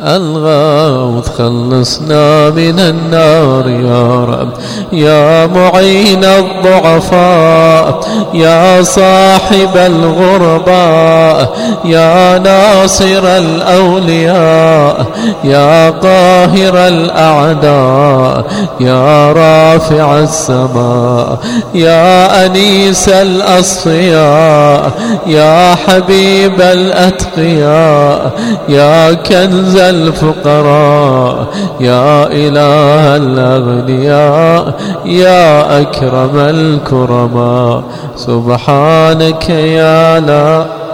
[0.00, 4.48] الغوث خلصنا من النار يا رب.
[4.92, 8.00] يا معين الضعفاء
[8.34, 15.06] يا صاحب الغرباء يا ناصر الأولياء
[15.44, 18.44] يا قاهر الأعداء
[18.80, 21.38] يا رافع السماء
[21.74, 24.90] يا أنيس الأصفياء
[25.26, 28.30] يا حبيب الأتقياء
[28.68, 31.46] يا كنز الفقراء
[31.80, 34.74] يا إله الأغنياء
[35.04, 37.82] يا أكرم الكرماء.
[38.16, 40.85] سبحانك يا لا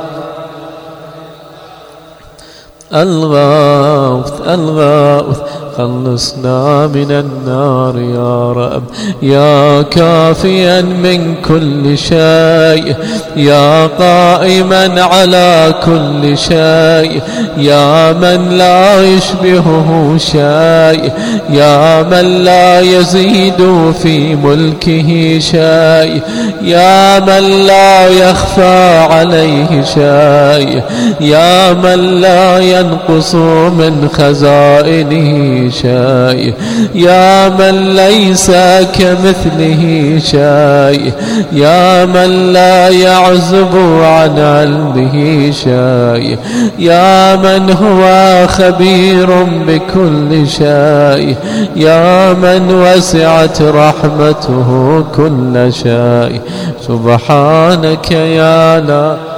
[2.95, 5.39] الغوث الغوث
[5.79, 8.83] خلصنا من النار يا رب.
[9.23, 12.95] يا كافيا من كل شيء
[13.37, 17.21] يا قائما على كل شيء
[17.57, 21.13] يا من لا يشبهه شيء
[21.51, 26.23] يا من لا يزيد في ملكه شيء
[26.63, 30.83] يا من لا يخفى عليه شيء
[31.21, 33.35] يا من لا ينقص
[33.79, 36.55] من خزائنه شيء
[36.95, 38.51] يا من ليس
[38.99, 41.13] كمثله شيء
[41.53, 46.39] يا من لا يعزب عن علمه شيء
[46.79, 51.37] يا من هو خبير بكل شيء
[51.77, 56.41] يا من وسعت رحمته كل شيء
[56.89, 59.32] سبحانك يا لا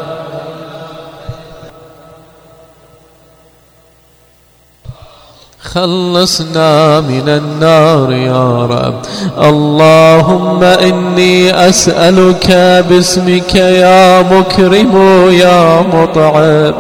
[5.75, 8.95] خلصنا من النار يا رب.
[9.43, 12.47] اللهم إني أسألك
[12.91, 14.95] باسمك يا مكرم
[15.31, 16.75] يا مطعم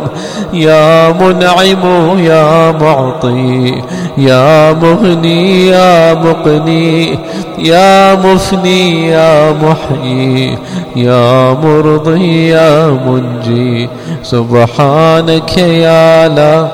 [0.53, 3.83] يا منعم يا معطي
[4.19, 7.19] يا مغني يا مقني
[7.59, 10.59] يا مفني يا محيي
[10.97, 13.89] يا مرضي يا منجي.
[14.23, 16.69] سبحانك يا لا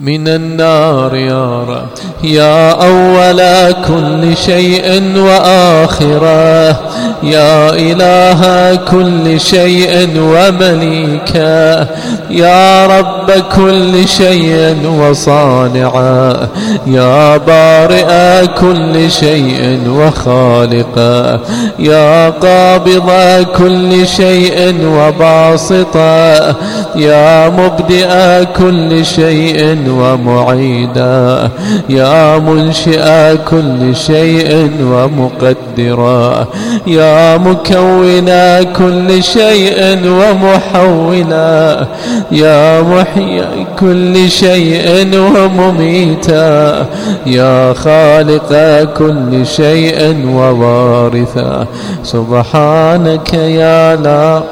[0.00, 1.86] من النار يا رب.
[2.24, 6.76] يا أول كل شيء وآخره.
[7.22, 11.86] يا إله كل شيء ومليكا
[12.30, 16.48] يا رب كل شيء وصانعا
[16.86, 21.40] يا بارئ كل شيء وخالقا
[21.78, 23.10] يا قابض
[23.58, 26.54] كل شيء وباسطا
[26.96, 31.50] يا مبدئ كل شيء ومعيدا.
[31.88, 36.46] يا منشئ كل شيء ومقدرا.
[36.86, 41.86] يا مكونا كل شيء ومحولا.
[42.32, 46.86] يا محيي كل شيء ومميتا.
[47.26, 48.50] يا خالق
[48.98, 51.66] كل شيء ووارثا.
[52.02, 54.42] سبحانك يا لا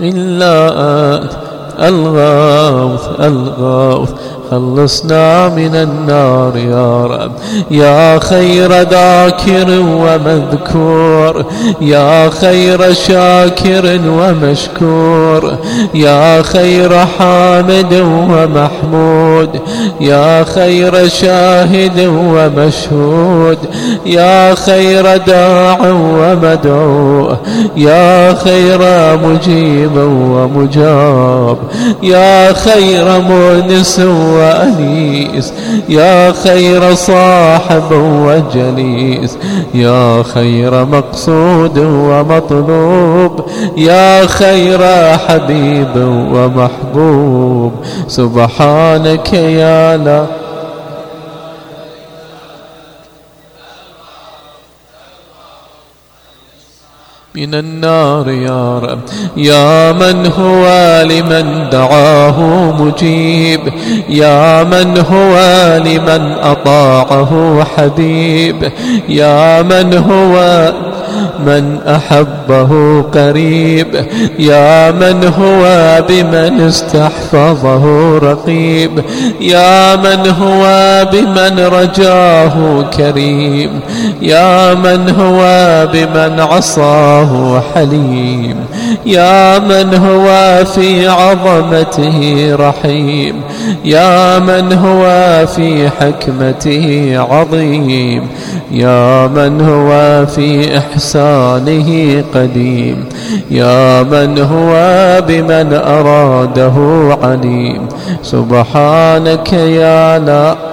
[0.00, 0.68] إلا
[1.14, 1.49] أنت.
[1.80, 4.10] الغوث الغوث.
[4.50, 7.32] خلصنا من النار يا رب.
[7.70, 11.44] يا خير ذاكر ومذكور.
[11.80, 15.56] يا خير شاكر ومشكور.
[15.94, 19.60] يا خير حامد ومحمود.
[20.00, 23.58] يا خير شاهد ومشهود.
[24.06, 27.36] يا خير داع ومدعو.
[27.76, 28.80] يا خير
[29.16, 31.56] مجيب ومجاب.
[32.02, 34.00] يا خير مونس
[34.40, 35.52] وأنيس.
[35.88, 39.38] يا خير صاحب وجليس.
[39.74, 43.40] يا خير مقصود ومطلوب.
[43.76, 44.78] يا خير
[45.28, 45.96] حبيب
[46.34, 47.72] ومحبوب.
[48.08, 50.39] سبحانك يا لا
[57.40, 59.00] من النار يا رب.
[59.36, 60.66] يا من هو
[61.04, 62.40] لمن دعاه
[62.80, 63.60] مجيب.
[64.08, 65.36] يا من هو
[65.84, 68.72] لمن أطاعه حبيب.
[69.08, 70.72] يا من هو
[71.46, 74.06] من أحبه قريب
[74.38, 75.64] يا من هو
[76.08, 79.02] بمن استحفظه رقيب
[79.40, 80.64] يا من هو
[81.12, 83.80] بمن رجاه كريم
[84.22, 85.40] يا من هو
[85.92, 88.56] بمن عصاه حليم
[89.06, 93.40] يا من هو في عظمته رحيم
[93.84, 95.06] يا من هو
[95.46, 98.26] في حكمته عظيم
[98.70, 100.99] يا من هو في إحسانه
[102.34, 103.04] قديم.
[103.50, 104.72] يا من هو
[105.28, 106.76] بمن أراده
[107.22, 107.88] عليم.
[108.22, 110.69] سبحانك يا لا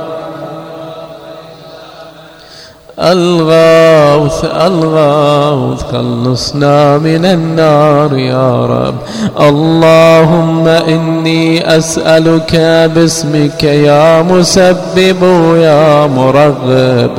[3.00, 8.96] الغوث الغوث خلصنا من النار يا رب.
[9.40, 12.56] اللهم إني أسألك
[12.96, 15.24] باسمك يا مسبب
[15.58, 17.12] يا مرغب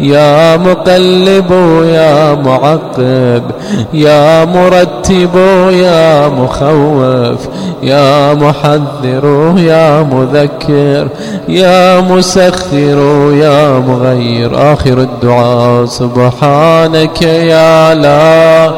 [0.00, 1.52] يا مقلب
[1.84, 3.42] يا معقب
[3.94, 5.36] يا مرتب
[5.70, 7.48] يا مخوف
[7.82, 11.08] يا محذر يا مذكر
[11.48, 12.98] يا مسخر
[13.32, 14.72] يا مغير.
[14.72, 18.70] آخر الدعاء سبحانك يا لا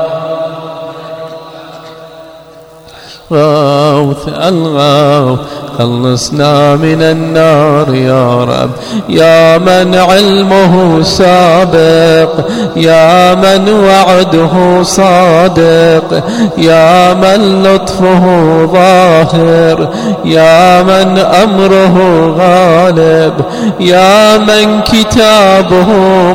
[3.33, 5.64] غوث الغوث.
[5.79, 8.71] خلصنا من النار يا رب.
[9.09, 12.31] يا من علمه سابق
[12.77, 16.23] يا من وعده صادق
[16.59, 18.25] يا من لطفه
[18.67, 19.89] ظاهر
[20.25, 21.97] يا من أمره
[22.39, 23.35] غالب
[23.81, 25.87] يا من كتابه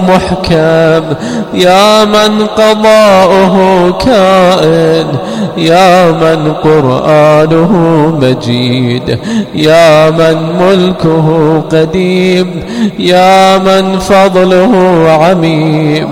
[0.08, 1.04] محكم
[1.54, 3.56] يا من قضاؤه
[3.92, 5.08] كائن
[5.58, 7.72] يا من قرآنه
[8.22, 9.20] مجيد.
[9.56, 12.64] يا من ملكه قديم
[13.00, 14.74] يا من فضله
[15.10, 16.08] عميم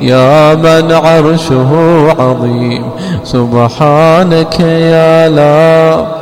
[0.00, 1.70] يا من عرشه
[2.18, 2.84] عظيم.
[3.24, 6.21] سبحانك يا لا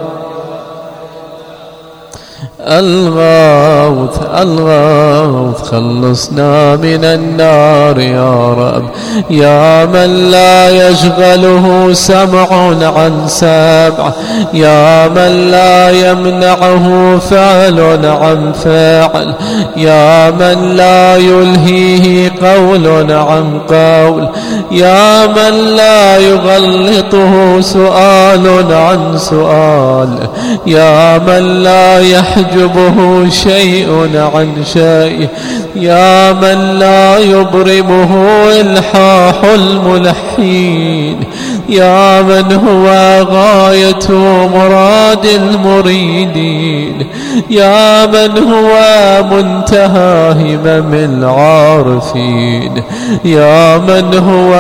[2.66, 8.84] الغوث الغوث خلصنا من النار يا رب.
[9.30, 12.48] يا من لا يشغله سمع
[12.96, 14.12] عن سمع.
[14.54, 19.34] يا من لا يمنعه فعل عن فعل.
[19.76, 24.28] يا من لا يلهيه قول عن قول.
[24.70, 30.08] يا من لا يغلطه سؤال عن سؤال.
[30.66, 35.28] يا من لا يحجب يحجبه شيء عن شيء.
[35.76, 38.24] يا من لا يبرمه
[38.60, 41.20] إلحاح الملحين.
[41.70, 42.86] يا من هو
[43.30, 44.10] غاية
[44.54, 47.06] مراد المريدين
[47.50, 48.70] يا من هو
[49.30, 52.82] منتهى همم العارفين؟
[53.24, 54.54] يا من هو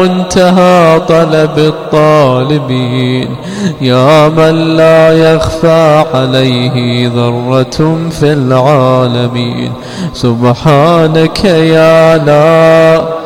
[0.00, 3.36] منتهى طلب الطالبين؟
[3.80, 9.72] يا من لا يخفى عليه ذرة في العالمين؟
[10.14, 13.21] سبحانك يا لا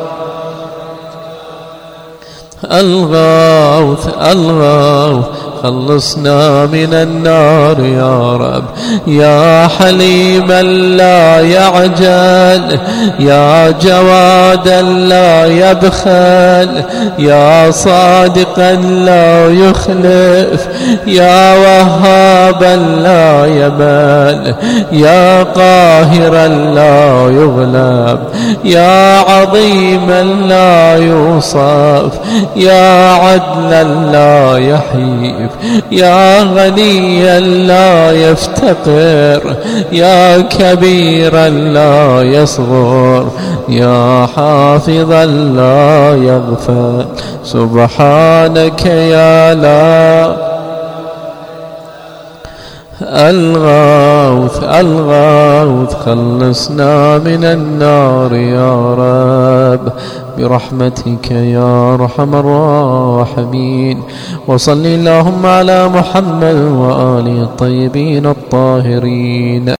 [2.71, 5.25] الغوث الغوث
[5.63, 8.63] خلصنا من النار يا رب.
[9.07, 12.79] يا حليما لا يعجل
[13.19, 16.83] يا جوادا لا يبخل
[17.19, 20.67] يا صادقا لا يخلف
[21.07, 24.55] يا وهابا لا يمل
[24.91, 28.19] يا قاهرا لا يغلب
[28.63, 32.19] يا عظيما لا يوصف
[32.55, 35.46] يا عدلا لا يحيي ضعيف
[35.91, 39.55] يا غنيا لا يفتقر
[39.91, 43.27] يا كبيرا لا يصغر
[43.69, 47.05] يا حافظا لا يغفل
[47.43, 50.56] سبحانك يا لا
[53.01, 59.93] الغوث الغوث خلصنا من النار يا رب.
[60.37, 64.01] برحمتك يا أرحم الراحمين.
[64.47, 69.75] وصل اللهم على محمد وآله الطيبين الطاهرين.